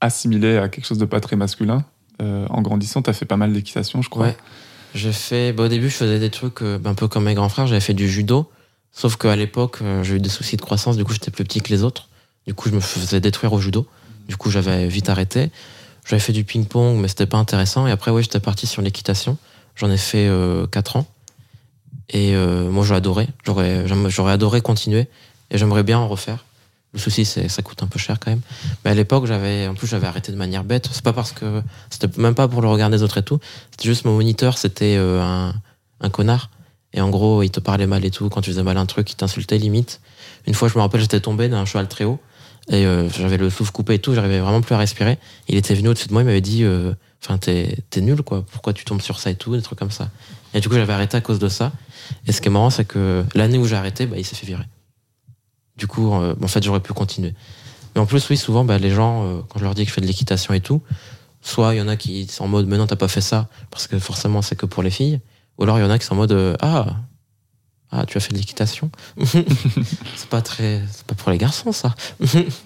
[0.00, 1.84] assimilés à quelque chose de pas très masculin.
[2.22, 4.26] Euh, en grandissant, tu as fait pas mal d'équitation, je crois.
[4.26, 4.36] Ouais.
[4.94, 7.48] J'ai fait, bah, au début, je faisais des trucs euh, un peu comme mes grands
[7.48, 8.50] frères, j'avais fait du judo.
[8.92, 11.60] Sauf qu'à l'époque, euh, j'ai eu des soucis de croissance, du coup, j'étais plus petit
[11.60, 12.08] que les autres.
[12.46, 13.86] Du coup, je me faisais détruire au judo.
[14.28, 15.50] Du coup, j'avais vite arrêté.
[16.06, 17.86] J'avais fait du ping-pong, mais c'était pas intéressant.
[17.86, 19.36] Et après, ouais, j'étais parti sur l'équitation.
[19.74, 20.30] J'en ai fait
[20.70, 21.06] 4 ans.
[22.10, 23.28] Et euh, moi, j'ai adoré.
[23.44, 25.08] J'aurais, j'aurais adoré continuer.
[25.50, 26.44] Et j'aimerais bien en refaire.
[26.92, 28.40] Le souci, c'est ça coûte un peu cher quand même.
[28.84, 30.88] Mais à l'époque, j'avais, en plus, j'avais arrêté de manière bête.
[30.90, 33.38] C'est pas parce que, c'était même pas pour le regard des autres et tout.
[33.70, 35.54] C'était juste mon moniteur, c'était euh, un,
[36.00, 36.50] un connard.
[36.94, 38.28] Et en gros, il te parlait mal et tout.
[38.30, 40.00] Quand tu faisais mal un truc, il t'insultait limite.
[40.46, 42.18] Une fois, je me rappelle, j'étais tombé d'un cheval très haut.
[42.68, 44.14] Et euh, j'avais le souffle coupé et tout.
[44.14, 45.18] J'arrivais vraiment plus à respirer.
[45.48, 46.22] Il était venu au-dessus de moi.
[46.22, 48.44] Il m'avait dit euh, Enfin, t'es t'es nul, quoi.
[48.50, 50.08] Pourquoi tu tombes sur ça et tout Des trucs comme ça.
[50.56, 51.70] Et du coup, j'avais arrêté à cause de ça.
[52.26, 54.46] Et ce qui est marrant, c'est que l'année où j'ai arrêté, bah, il s'est fait
[54.46, 54.64] virer.
[55.76, 57.34] Du coup, euh, en fait, j'aurais pu continuer.
[57.94, 59.94] Mais en plus, oui, souvent, bah, les gens, euh, quand je leur dis que je
[59.94, 60.80] fais de l'équitation et tout,
[61.42, 63.48] soit il y en a qui sont en mode, mais non, t'as pas fait ça,
[63.70, 65.20] parce que forcément, c'est que pour les filles.
[65.58, 66.86] Ou alors, il y en a qui sont en mode, euh, ah,
[67.90, 68.90] ah, tu as fait de l'équitation.
[69.26, 71.94] c'est pas très, c'est pas pour les garçons, ça.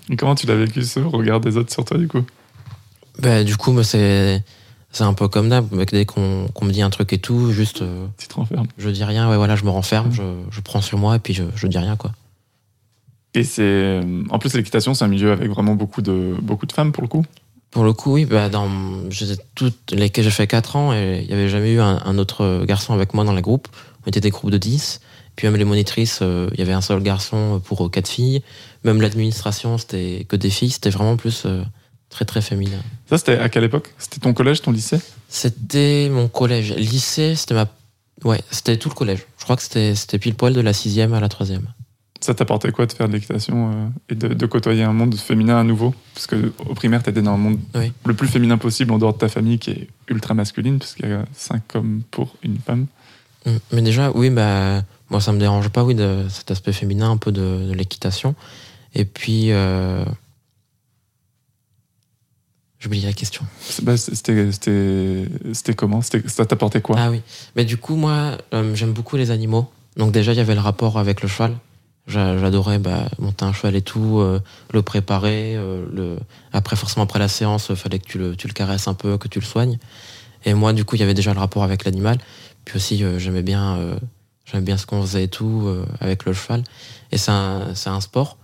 [0.08, 2.22] Et comment tu l'as vécu ce regard des autres sur toi, du coup?
[3.18, 4.44] Bah, du coup, moi, c'est,
[4.92, 5.72] c'est un peu comme d'hab.
[5.72, 8.66] Mec, Dès qu'on me dit un truc et tout, juste, euh, Tu te renfermes.
[8.78, 11.34] je dis rien, ouais, voilà, je me renferme, je, je prends sur moi et puis
[11.34, 12.12] je, je dis rien, quoi.
[13.34, 14.00] Et c'est.
[14.30, 17.08] En plus, l'équitation, c'est un milieu avec vraiment beaucoup de, beaucoup de femmes pour le
[17.08, 17.24] coup.
[17.70, 18.68] Pour le coup, oui, bah dans
[19.54, 22.64] toutes les j'ai fait 4 ans et il n'y avait jamais eu un, un autre
[22.66, 23.68] garçon avec moi dans les groupes.
[24.04, 25.00] On était des groupes de 10.
[25.36, 28.42] Puis même les monitrices, euh, il y avait un seul garçon pour euh, quatre filles.
[28.84, 30.70] Même l'administration, c'était que des filles.
[30.70, 31.62] C'était vraiment plus euh,
[32.10, 32.78] très très féminin.
[33.08, 33.94] Ça, c'était à quelle époque?
[33.98, 35.00] C'était ton collège, ton lycée?
[35.28, 36.74] C'était mon collège.
[36.74, 37.66] Lycée, c'était ma.
[38.24, 39.26] Ouais, c'était tout le collège.
[39.38, 41.66] Je crois que c'était pile poil de la sixième à la troisième.
[42.20, 45.58] Ça t'apportait quoi de faire de l'équitation euh, et de, de côtoyer un monde féminin
[45.58, 45.94] à nouveau?
[46.12, 47.92] Parce que au primaire, t'étais dans un monde Oui.
[48.04, 51.12] le plus féminin possible en dehors de ta famille qui est ultra masculine, puisqu'il y
[51.12, 52.86] a 5 hommes pour une femme.
[53.46, 53.50] Mm.
[53.72, 57.16] Mais déjà, oui, bah, moi, ça me dérange pas, oui, de cet aspect féminin un
[57.16, 58.34] peu de, de l'équitation.
[58.94, 60.04] Et puis, euh...
[62.80, 63.44] j'ai oublié la question.
[63.82, 66.00] Bah, C'était comment?
[66.02, 66.96] Ça t'apportait quoi?
[66.98, 67.20] Ah oui.
[67.54, 69.70] Mais du coup, moi, euh, j'aime beaucoup les animaux.
[69.96, 71.56] Donc déjà, il y avait le rapport avec le cheval.
[72.06, 74.40] J'a- J'adorais bah, monter un cheval et tout, euh,
[74.72, 75.56] le préparer.
[75.56, 76.18] euh, le...
[76.52, 79.18] Après, forcément, après la séance, il fallait que tu le, tu le caresses un peu,
[79.18, 79.78] que tu le soignes.
[80.46, 82.16] Et moi, du coup, il y avait déjà le rapport avec l'animal.
[82.64, 83.78] Puis aussi, j'aimais bien,
[84.54, 85.68] bien ce qu'on faisait et tout
[86.00, 86.62] avec le cheval.
[87.12, 88.38] Et c'est un, c'est un sport.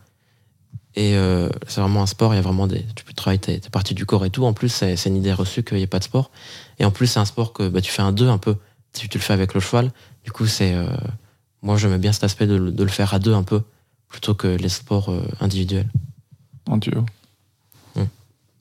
[0.98, 2.32] Et euh, c'est vraiment un sport.
[2.32, 4.44] Il y a vraiment des, tu peux travailler tes, tes parties du corps et tout.
[4.46, 6.30] En plus, c'est une idée reçue qu'il n'y ait pas de sport.
[6.78, 8.56] Et en plus, c'est un sport que bah, tu fais un deux un peu.
[8.94, 9.92] Si tu le fais avec le cheval,
[10.24, 10.72] du coup, c'est.
[10.74, 10.86] euh,
[11.62, 13.60] moi, j'aimais bien cet aspect de, le- de le faire à deux un peu,
[14.08, 15.88] plutôt que les sports euh, individuels.
[16.66, 17.04] En duo.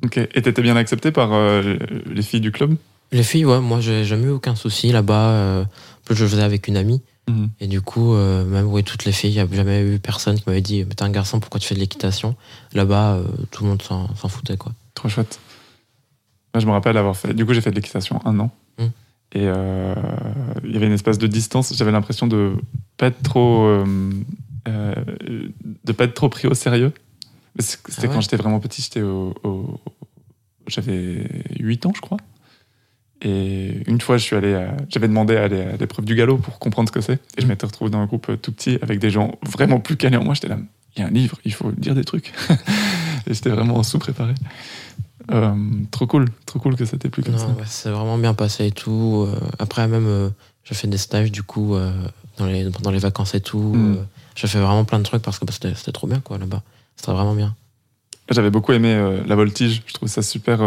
[0.03, 0.17] Ok.
[0.17, 2.75] Et t'étais bien accepté par les filles du club?
[3.13, 5.61] Les filles, ouais, moi, j'ai jamais eu aucun souci là-bas.
[5.63, 5.65] en
[6.03, 7.01] plus, je faisais avec une amie.
[7.27, 7.49] Mhm.
[7.59, 10.35] Et du coup, euh, même ouais, toutes les filles, il n'y a jamais eu personne
[10.35, 12.35] qui m'avait dit t'es un garçon, pourquoi tu fais de l'équitation?
[12.73, 14.73] Là-bas, euh, tout le monde s'en foutait, quoi.
[14.93, 15.39] Trop chouette.
[16.53, 17.33] Moi, je me rappelle avoir fait.
[17.33, 18.51] Du coup, j'ai fait de l'équitation un an.
[18.77, 18.83] Mm.
[18.83, 19.95] Et euh,
[20.63, 21.73] il y avait une espèce de distance.
[21.75, 22.53] J'avais l'impression de
[22.97, 23.65] pas être trop.
[23.65, 23.83] euh,
[24.67, 26.91] de pas être trop pris au sérieux.
[27.59, 28.07] C'était Ah ouais?
[28.13, 28.81] quand j'étais vraiment petit.
[28.81, 29.79] J'étais au, au-
[30.67, 31.27] J'avais
[31.59, 32.17] 8 ans, je crois.
[33.27, 34.67] Et une fois, je suis allé.
[34.89, 37.13] J'avais demandé à aller à l'épreuve du galop pour comprendre ce que c'est.
[37.37, 37.49] Et je Mm.
[37.49, 40.35] m'étais retrouvé dans un groupe tout petit avec des gens vraiment plus calés en moi.
[40.35, 40.59] J'étais là.
[40.95, 42.31] Il y a un livre, il faut dire des trucs.
[43.27, 44.33] et j'étais vraiment sous-préparé.
[45.31, 45.55] Euh,
[45.89, 47.47] trop cool, trop cool que ça t'ait plu comme ça.
[47.47, 49.25] Non, ouais, c'est vraiment bien passé et tout.
[49.27, 50.29] Euh, après, même, euh,
[50.63, 51.91] j'ai fait des stages, du coup, euh,
[52.37, 53.73] dans les, pendant les vacances et tout.
[53.73, 54.05] Mm.
[54.35, 56.61] J'ai fait vraiment plein de trucs parce que bah, c'était c'était trop bien, quoi, là-bas.
[56.95, 57.55] C'était vraiment bien.
[58.29, 59.81] J'avais beaucoup aimé la voltige.
[59.87, 60.59] Je trouve ça super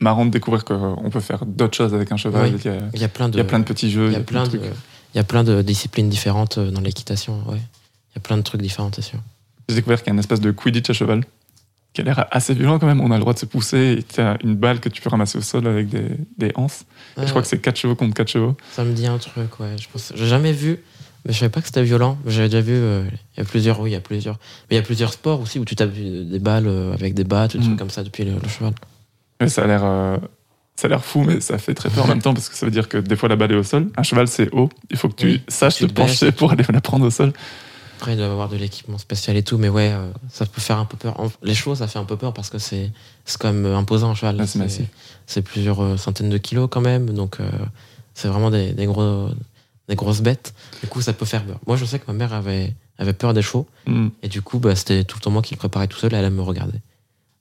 [0.00, 2.52] marrant de découvrir qu'on peut faire d'autres choses avec un cheval.
[2.54, 2.60] Oui.
[2.64, 4.06] Il, y a, Il y a plein de, il y a plein de petits jeux.
[4.08, 4.62] il y a plein de, trucs.
[5.14, 7.58] il y a plein de disciplines différentes euh, dans l'équitation, ouais.
[8.12, 9.18] Il y a plein de trucs différents, c'est sûr.
[9.68, 11.22] J'ai découvert qu'il y a une espèce de Quidditch à cheval
[11.92, 13.00] qui a l'air assez violent quand même.
[13.00, 15.10] On a le droit de se pousser et tu as une balle que tu peux
[15.10, 16.04] ramasser au sol avec des,
[16.38, 16.84] des anses.
[17.20, 18.56] Et je crois que c'est 4 chevaux contre 4 chevaux.
[18.72, 19.76] Ça me dit un truc, ouais.
[19.80, 20.78] Je pense, j'ai jamais vu,
[21.24, 22.16] mais je savais pas que c'était violent.
[22.26, 23.04] J'avais déjà vu, euh,
[23.36, 24.36] il y a plusieurs, oui, il y a plusieurs.
[24.70, 27.24] Mais il y a plusieurs sports aussi où tu tapes des balles euh, avec des
[27.24, 27.64] battes, des Mhm.
[27.64, 28.72] trucs comme ça depuis le, le cheval.
[29.48, 29.80] Ça a l'air.
[29.84, 30.16] euh,
[30.76, 32.64] ça a l'air fou, mais ça fait très peur en même temps parce que ça
[32.64, 33.90] veut dire que des fois la balle est au sol.
[33.98, 34.70] Un cheval, c'est haut.
[34.90, 37.32] Il faut que tu Oui, saches tu te pencher pour aller la prendre au sol.
[37.98, 40.62] Après, il doit y avoir de l'équipement spécial et tout, mais ouais, euh, ça peut
[40.62, 41.14] faire un peu peur.
[41.42, 42.90] Les chevaux, ça fait un peu peur parce que c'est
[43.38, 44.40] quand même imposant un cheval.
[44.40, 44.46] Ouais,
[45.26, 47.50] c'est plusieurs euh, centaines de kilos quand même, donc euh,
[48.14, 49.28] c'est vraiment des, des, gros,
[49.86, 50.54] des grosses bêtes.
[50.82, 51.58] Du coup, ça peut faire peur.
[51.66, 54.08] Moi, je sais que ma mère avait, avait peur des chevaux, Mm.
[54.22, 56.16] et du coup, bah, c'était tout le temps moi qui le préparais tout seul, et
[56.16, 56.80] elle me regardait.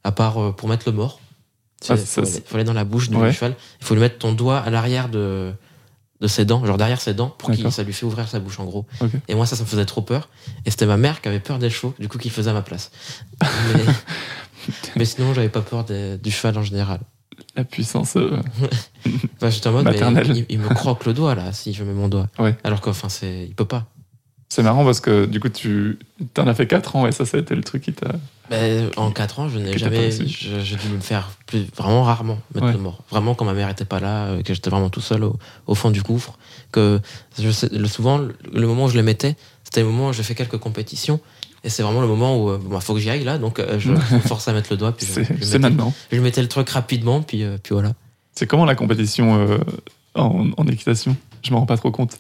[0.03, 1.21] À part euh, pour mettre le mort.
[1.87, 3.31] Ah, ça, faut, aller, faut aller dans la bouche du Ouais.
[3.31, 5.53] cheval, il faut lui mettre ton doigt à l'arrière de,
[6.19, 8.59] de ses dents, genre derrière ses dents, pour que ça lui fait ouvrir sa bouche
[8.59, 8.85] en gros.
[9.29, 10.27] Et moi, ça, ça me faisait trop peur.
[10.65, 12.61] Et c'était ma mère qui avait peur des chevaux, du coup, qui faisait à ma
[12.61, 12.91] place.
[13.41, 13.83] Mais,
[14.97, 16.99] mais sinon, j'avais pas peur des- du cheval en général.
[17.55, 18.17] La puissance.
[18.17, 18.37] euh,
[19.37, 21.93] Enfin, j'étais en mode, mais il, il me croque le doigt là, si je mets
[21.93, 22.27] mon doigt.
[22.37, 22.55] Ouais.
[22.65, 23.85] Alors qu'enfin, il peut pas.
[24.51, 25.99] C'est marrant parce que du coup, tu
[26.37, 28.13] en as fait 4 ans et ça, ça a été le truc qui t'a.
[28.49, 30.09] Mais en 4 ans, je n'ai jamais.
[30.11, 32.73] J'ai dû me faire plus, vraiment rarement mettre Ouais.
[32.73, 33.03] le mort.
[33.11, 35.37] Vraiment, quand ma mère était pas là, euh, que j'étais vraiment tout seul au,
[35.67, 36.33] au fond du gouffre.
[36.71, 36.99] Que
[37.39, 40.13] je sais, le, souvent, le, le moment où je les mettais, c'était le moment où
[40.13, 41.19] j'ai fait quelques compétitions.
[41.63, 43.91] Et c'est vraiment le moment où il faut que j'y aille là, donc euh, je,
[43.91, 44.93] me force à mettre le doigt.
[44.93, 45.05] Puis
[45.41, 45.93] C'est maintenant.
[46.11, 47.91] je mettais le truc rapidement, puis, euh, puis voilà.
[48.33, 49.57] C'est comment la compétition euh,
[50.15, 51.15] en, en équitation?
[51.43, 52.17] Je me rends pas trop compte.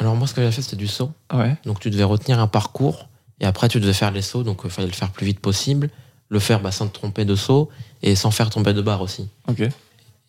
[0.00, 1.12] Alors moi, ce que j'ai fait, c'était du saut.
[1.32, 1.56] Ouais.
[1.64, 3.08] Donc tu devais retenir un parcours
[3.40, 5.90] et après tu devais faire les sauts, donc il fallait le faire plus vite possible,
[6.28, 7.68] le faire bah, sans te tromper de saut
[8.02, 9.28] et sans faire tomber de barre aussi.
[9.48, 9.62] Ok.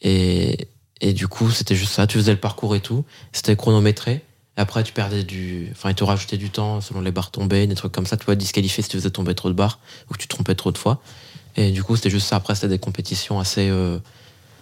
[0.02, 0.68] Et,
[1.00, 4.22] et du coup c'était juste ça, tu faisais le parcours et tout, c'était chronométré.
[4.58, 7.76] Après tu perdais du, enfin ils te rajoutaient du temps selon les barres tombées, des
[7.76, 10.14] trucs comme ça, tu pouvais être disqualifié si tu faisais tomber trop de barres ou
[10.14, 11.02] que tu te trompais trop de fois.
[11.56, 12.38] Et du coup c'était juste ça.
[12.38, 14.00] Après c'était des compétitions assez euh,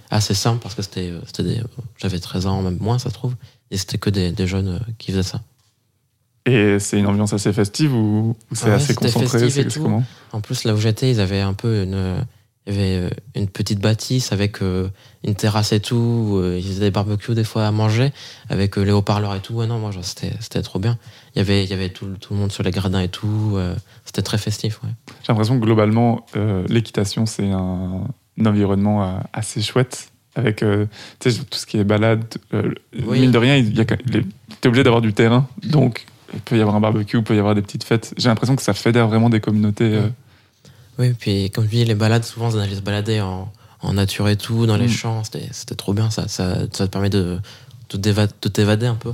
[0.10, 1.62] assez simples parce que c'était euh, c'était des,
[1.98, 3.36] j'avais 13 ans même moins ça se trouve
[3.72, 5.42] et c'était que des, des jeunes euh, qui faisaient ça.
[6.46, 10.04] Et c'est une ambiance assez festive ou, ou c'est Ouais, assez c'était concentré C'est comment
[10.32, 12.26] En plus, là où j'étais, ils avaient un peu une,
[12.66, 14.90] il y avait euh, une petite bâtisse avec euh,
[15.24, 16.38] une terrasse et tout.
[16.42, 18.12] euh, ils faisaient des barbecues des fois à manger
[18.48, 19.54] avec euh, les haut-parleurs et tout.
[19.56, 20.98] Ouais, non, moi, genre, c'était, c'était trop bien.
[21.36, 23.10] Il y avait, il y avait tout, le- tout le monde sur les gradins et
[23.10, 23.54] tout.
[23.56, 24.90] euh, c'était très festif, ouais.
[25.22, 28.06] J'ai l'impression que globalement, euh, l'équitation, c'est un,
[28.40, 30.12] un environnement euh, assez chouette.
[30.40, 30.86] Avec euh,
[31.20, 32.24] tout ce qui est balade.
[32.54, 32.74] euh,
[33.06, 33.22] Oui.
[33.22, 33.64] Mine de rien,
[34.62, 35.48] t'es obligé d'avoir du terrain.
[35.64, 38.14] Donc, il peut y avoir un barbecue, il peut y avoir des petites fêtes.
[38.18, 39.96] J'ai l'impression que ça fédère vraiment des communautés.
[39.96, 40.10] euh,
[40.98, 44.28] Oui, puis comme tu dis, les balades, souvent, on allait se balader en, en nature
[44.30, 44.90] et tout, dans les Mm.
[44.90, 45.24] champs.
[45.24, 46.28] C'était, trop bien, ça.
[46.28, 47.40] Ça, ça te permet de,
[47.94, 49.14] de, t'évader un peu.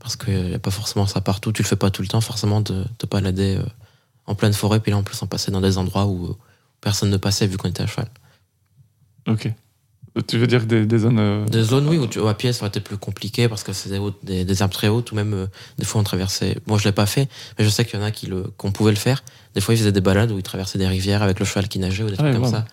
[0.00, 1.52] Parce qu'il n'y a pas forcément ça partout.
[1.52, 3.62] Tu le fais pas tout le temps, forcément, de te balader euh,
[4.26, 4.80] en pleine forêt.
[4.80, 6.36] Puis là, en plus, on passait dans des endroits où
[6.80, 8.08] personne ne passait vu qu'on était à cheval.
[9.26, 9.52] Ok.
[10.26, 11.18] Tu veux dire des, des zones.
[11.18, 13.72] euh, Des zones, oui, où, tu, à pied, ça aurait été plus compliqué parce que
[13.72, 15.46] c'est des, des, des arbres très hautes ou même euh,
[15.78, 16.56] des fois on traversait.
[16.66, 18.72] Moi, je l'ai pas fait, mais je sais qu'il y en a qui le, qu'on
[18.72, 19.22] pouvait le faire.
[19.54, 21.78] Des fois, ils faisaient des balades où ils traversaient des rivières avec le cheval qui
[21.78, 22.64] nageait ou des trucs Ouais, comme ça.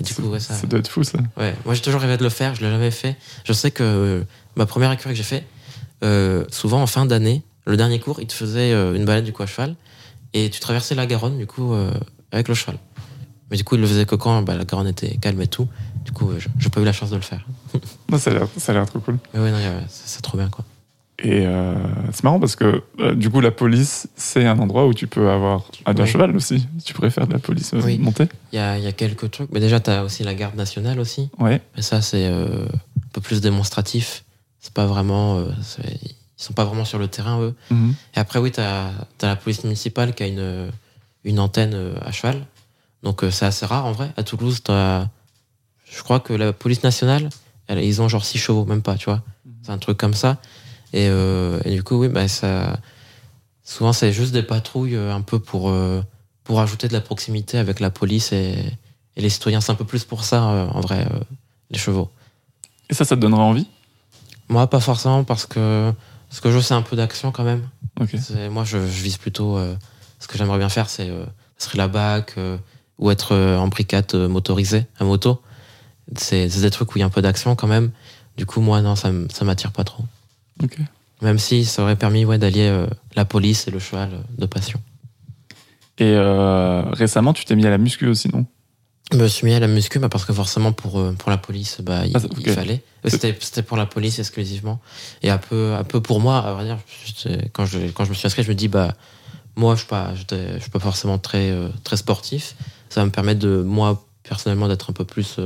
[0.00, 0.54] Et du coup, ouais, ça.
[0.54, 1.18] Ça doit être fou, ça.
[1.36, 3.16] Ouais, moi j'ai toujours rêvé de le faire, je l'ai jamais fait.
[3.44, 4.22] Je sais que euh,
[4.56, 5.44] ma première écurie que j'ai fait,
[6.50, 9.42] souvent en fin d'année, le dernier cours, il te faisait euh, une balade du coup
[9.42, 9.76] à cheval
[10.34, 11.74] et tu traversais la Garonne du coup
[12.32, 12.78] avec le cheval.
[13.50, 15.68] Mais du coup, il le faisait que quand bah, la Garonne était calme et tout.
[16.04, 17.44] Du coup, je- j'ai pas eu la chance de le faire.
[18.10, 19.18] Non, ça a l'air- trop cool.
[19.32, 20.64] Mais ouais, non, c'est trop bien quoi.
[21.18, 21.74] Et euh,
[22.12, 25.30] c'est marrant parce que euh, du coup, la police, c'est un endroit où tu peux
[25.30, 26.06] avoir un Oui.
[26.06, 26.66] cheval aussi.
[26.84, 27.98] Tu pourrais faire de la police euh, Oui.
[27.98, 28.26] montée.
[28.52, 29.50] Il y a, y a quelques trucs.
[29.52, 31.30] Mais déjà, t'as aussi la garde nationale aussi.
[31.38, 31.60] Ouais.
[31.76, 34.24] Mais ça, c'est euh, un peu plus démonstratif.
[34.60, 35.40] C'est pas vraiment.
[35.78, 37.54] ils sont pas vraiment sur le terrain, eux.
[37.70, 37.94] Mhm.
[38.16, 40.70] Et après, oui, t'as as la police municipale qui a une,
[41.24, 42.44] une antenne à cheval.
[43.04, 44.10] Donc, c'est assez rare en vrai.
[44.16, 45.06] À Toulouse, t'as.
[45.94, 47.28] Je crois que la police nationale,
[47.68, 49.22] elle- ils ont genre 6 chevaux, même pas, tu vois.
[49.62, 50.38] C'est un truc comme ça.
[50.92, 52.78] Et, euh, et du coup, oui, bah, ça.
[53.64, 56.02] Souvent, c'est juste des patrouilles euh, un peu pour, euh,
[56.44, 58.54] pour ajouter de la proximité avec la police et,
[59.16, 59.60] et les citoyens.
[59.60, 61.06] C'est un peu plus pour ça, en vrai,
[61.70, 62.10] les chevaux.
[62.90, 63.66] Et ça, ça te donnera envie?
[64.48, 65.92] Moi, pas forcément, parce que
[66.30, 67.62] ce que je veux, c'est un peu d'action quand même.
[68.00, 68.16] Ok.
[68.20, 69.56] C'est- Moi, je, je vise plutôt.
[69.56, 69.76] euh,
[70.18, 71.24] ce que j'aimerais bien faire, c'est euh,
[71.58, 72.56] serait la BAC euh,
[72.98, 75.40] ou être en bricade euh, motorisée, à moto.
[76.16, 77.90] C'est des trucs où il y a un peu d'action quand même.
[78.36, 80.04] Du coup, moi, non, ça, ça m'attire pas trop.
[81.20, 84.46] Même si ça aurait permis ouais, d'allier euh, la police et le cheval euh, de
[84.46, 84.80] passion.
[85.98, 88.46] Et euh, récemment, tu t'es mis à la muscu aussi, non?
[89.12, 91.80] Je me suis mis à la muscu bah, parce que forcément, pour, pour la police,
[91.82, 92.82] bah, il, Ah, il fallait.
[93.04, 94.80] C'était pour la police exclusivement.
[95.22, 96.78] Et un peu, un peu pour moi, à vrai dire,
[97.52, 98.94] quand je, quand je me suis inscrit, je me dis, bah,
[99.54, 99.88] moi, je suis
[100.30, 102.56] je suis pas forcément très, très sportif.
[102.88, 105.38] Ça va me permettre de, moi, personnellement, d'être un peu plus,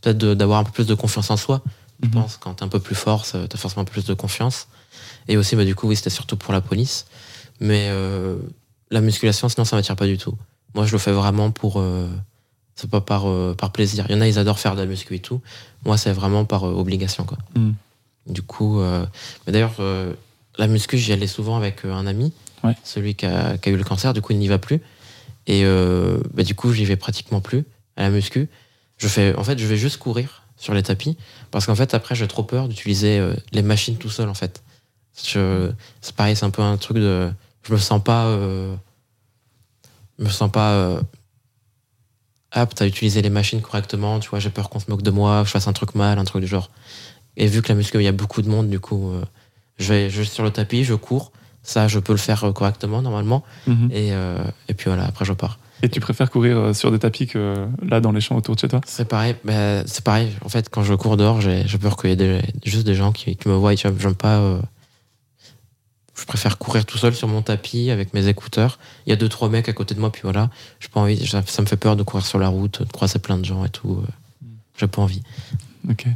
[0.00, 1.62] peut-être d'avoir un peu plus de confiance en soi.
[2.02, 2.12] Je Mhm.
[2.14, 4.68] pense, quand t'es un peu plus fort, t'as forcément plus de confiance.
[5.26, 7.06] Et aussi, bah, du coup, oui, c'était surtout pour la police.
[7.60, 8.36] Mais euh,
[8.90, 10.34] la musculation, sinon, ça m'attire pas du tout.
[10.74, 11.80] Moi, je le fais vraiment pour.
[11.80, 12.08] euh,
[12.76, 14.06] c'est pas par, euh, par plaisir.
[14.08, 15.40] Il y en a, ils adorent faire de la muscu et tout.
[15.84, 17.38] Moi, c'est vraiment par obligation, quoi.
[17.56, 17.74] Mhm.
[18.28, 18.80] Du coup,
[19.46, 19.74] mais d'ailleurs,
[20.58, 22.32] la muscu, j'y allais souvent avec un ami,
[22.62, 22.76] Ouais.
[22.84, 24.12] celui qui a, qui a eu le cancer.
[24.12, 24.80] Du coup, il n'y va plus.
[25.48, 25.64] Et
[26.34, 27.64] bah, du coup, j'y vais pratiquement plus
[27.96, 28.48] à la muscu.
[28.98, 31.16] Je fais, en fait, je vais juste courir sur les tapis
[31.50, 34.62] parce qu'en fait, après, j'ai trop peur d'utiliser euh, les machines tout seul, en fait.
[35.12, 37.30] C'est pareil, c'est un peu un truc de.
[37.62, 38.26] Je me sens pas.
[38.26, 38.74] euh,
[40.18, 41.00] me sens pas euh,
[42.50, 44.18] apte à utiliser les machines correctement.
[44.20, 46.18] Tu vois, j'ai peur qu'on se moque de moi, que je fasse un truc mal,
[46.18, 46.70] un truc du genre.
[47.36, 49.12] Et vu que la muscu, il y a beaucoup de monde, du coup,
[49.78, 51.30] je vais juste sur le tapis, je cours.
[51.62, 53.44] Ça, je peux le faire correctement, normalement.
[53.68, 53.90] Mhm.
[53.92, 54.08] Et,
[54.68, 55.58] et puis voilà, après, je pars.
[55.82, 58.60] Et tu préfères courir euh, sur des tapis que là, dans les champs autour de
[58.60, 58.80] chez toi?
[58.86, 60.32] C'est pareil, bah, c'est pareil.
[60.44, 62.94] En fait, quand je cours dehors, j'ai j'ai peur qu'il y ait des- juste des
[62.94, 63.74] gens qui, qui me voient.
[63.76, 64.38] Tu vois, J'aime pas.
[64.38, 64.60] euh,
[66.16, 68.80] je préfère courir tout seul sur mon tapis avec mes écouteurs.
[69.06, 70.50] Il y a deux trois mecs à côté de moi, puis voilà.
[70.80, 71.24] J'ai pas envie.
[71.26, 73.64] Ça, ça me fait peur de courir sur la route, de croiser plein de gens
[73.64, 74.02] et tout.
[74.02, 74.46] euh,
[74.78, 75.22] J'ai pas envie.
[75.88, 76.06] Ok.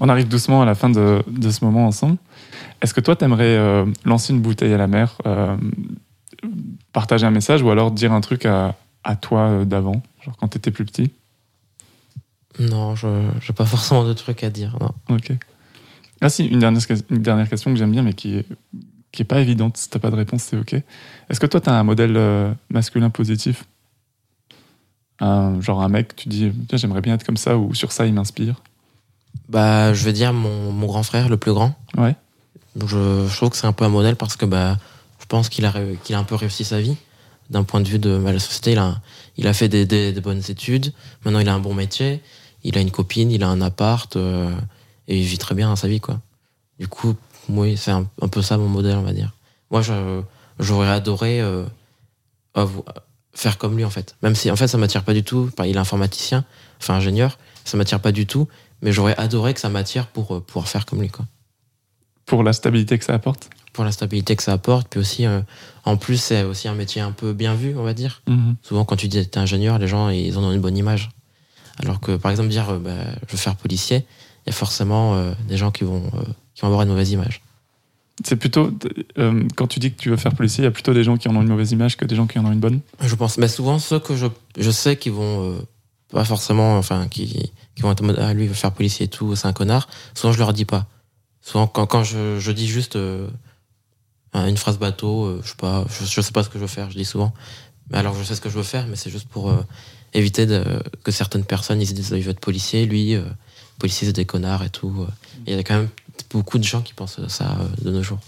[0.00, 2.16] On arrive doucement à la fin de, de ce moment ensemble.
[2.80, 5.56] Est-ce que toi, t'aimerais euh, lancer une bouteille à la mer, euh,
[6.92, 8.74] partager un message ou alors dire un truc à,
[9.04, 11.10] à toi euh, d'avant, genre quand t'étais plus petit?
[12.58, 13.08] Non, je
[13.40, 14.76] j'ai pas forcément de trucs à dire.
[14.80, 15.16] Non.
[15.16, 15.32] Ok.
[16.20, 18.46] Ah si, une dernière, une dernière question que j'aime bien mais qui est,
[19.10, 19.76] qui est pas évidente.
[19.76, 20.74] Si t'as pas de réponse, c'est ok.
[21.28, 23.64] Est-ce que toi, t'as un modèle euh, masculin positif?
[25.20, 28.06] Un, Genre un mec, tu dis, Tiens, j'aimerais bien être comme ça ou sur ça,
[28.06, 28.62] il m'inspire?
[29.48, 31.74] Bah, je vais dire mon, mon grand frère, le plus grand.
[31.96, 32.14] Ouais.
[32.76, 34.78] Je, je trouve que c'est un peu un modèle parce que bah,
[35.32, 35.72] pense qu'il a,
[36.10, 36.94] un peu réussi sa vie.
[37.48, 38.76] D'un point de vue de bah, la société,
[39.38, 40.92] il a, fait des, bonnes études.
[41.24, 42.20] Maintenant, il a un bon métier.
[42.64, 44.14] Il a une copine, il a un appart.
[44.16, 44.54] euh,
[45.08, 46.20] et il vit très bien dans sa vie, quoi.
[46.78, 47.14] Du coup,
[47.48, 49.32] oui, c'est un, peu ça mon modèle, on va dire.
[49.70, 49.80] Moi,
[50.58, 51.64] j'aurais adoré euh,
[53.32, 54.14] faire comme lui en fait.
[54.22, 55.48] Même si en fait ça m'attire pas du tout.
[55.50, 56.44] Enfin, il est informaticien,
[56.78, 58.48] enfin ingénieur, ça m'attire pas du tout.
[58.82, 61.24] Mais j'aurais adoré que ça m'attire pour euh, pouvoir faire comme lui quoi.
[62.26, 63.48] Pour la stabilité que ça apporte?
[63.72, 65.40] Pour la stabilité que ça apporte, puis aussi euh,
[65.84, 68.22] en plus c'est aussi un métier un peu bien vu on va dire.
[68.28, 68.56] Mhm.
[68.62, 71.10] Souvent quand tu dis t'es ingénieur, les gens ils en ont une bonne image.
[71.78, 72.90] Alors que par exemple dire euh, bah,
[73.26, 74.04] je veux faire policier,
[74.46, 76.22] il y a forcément euh, des gens qui vont euh,
[76.54, 77.40] qui vont avoir une mauvaise image.
[78.24, 78.70] C'est plutôt,
[79.56, 81.28] quand tu dis que tu veux faire policier, il y a plutôt des gens qui
[81.28, 82.80] en ont une mauvaise image que des gens qui en ont une bonne?
[83.00, 84.26] Je pense, mais souvent ceux que je,
[84.58, 85.56] je sais qui vont
[86.10, 89.06] pas forcément, enfin qui, qui vont être en mode ah lui il veut faire policier
[89.06, 89.88] et tout, c'est un connard.
[90.14, 90.86] Souvent je leur dis pas.
[91.40, 92.98] Souvent quand, quand je, je dis juste
[94.34, 96.66] une phrase bateau, euh, je sais pas, je, je sais pas ce que je veux
[96.68, 97.32] faire, je dis souvent.
[97.90, 99.62] Mais alors je sais ce que je veux faire, mais c'est juste pour euh,
[100.14, 100.64] éviter de,
[101.04, 103.22] que certaines personnes ils se disent il veut être policier, lui euh,
[103.78, 104.94] policier c'est des connards et tout.
[105.00, 105.06] euh.
[105.46, 105.88] Il y a quand même
[106.30, 108.20] beaucoup de gens qui pensent ça euh, de nos jours.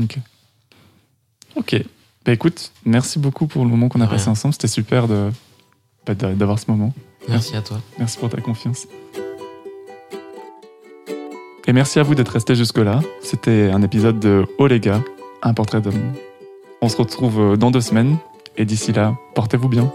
[0.00, 0.18] Ok.
[1.56, 1.82] Ok.
[2.24, 4.52] Bah écoute, merci beaucoup pour le moment qu'on a passé ensemble.
[4.54, 5.30] C'était super de
[6.06, 6.92] bah, d'a- d'avoir ce moment.
[7.28, 7.80] Merci à toi.
[7.98, 8.86] Merci pour ta confiance.
[11.66, 13.00] Et merci à vous d'être restés jusque-là.
[13.22, 15.02] C'était un épisode de Oh les gars,
[15.42, 16.12] un portrait d'homme.
[16.80, 18.16] On se retrouve euh, dans deux semaines.
[18.56, 19.92] Et d'ici là, portez-vous bien.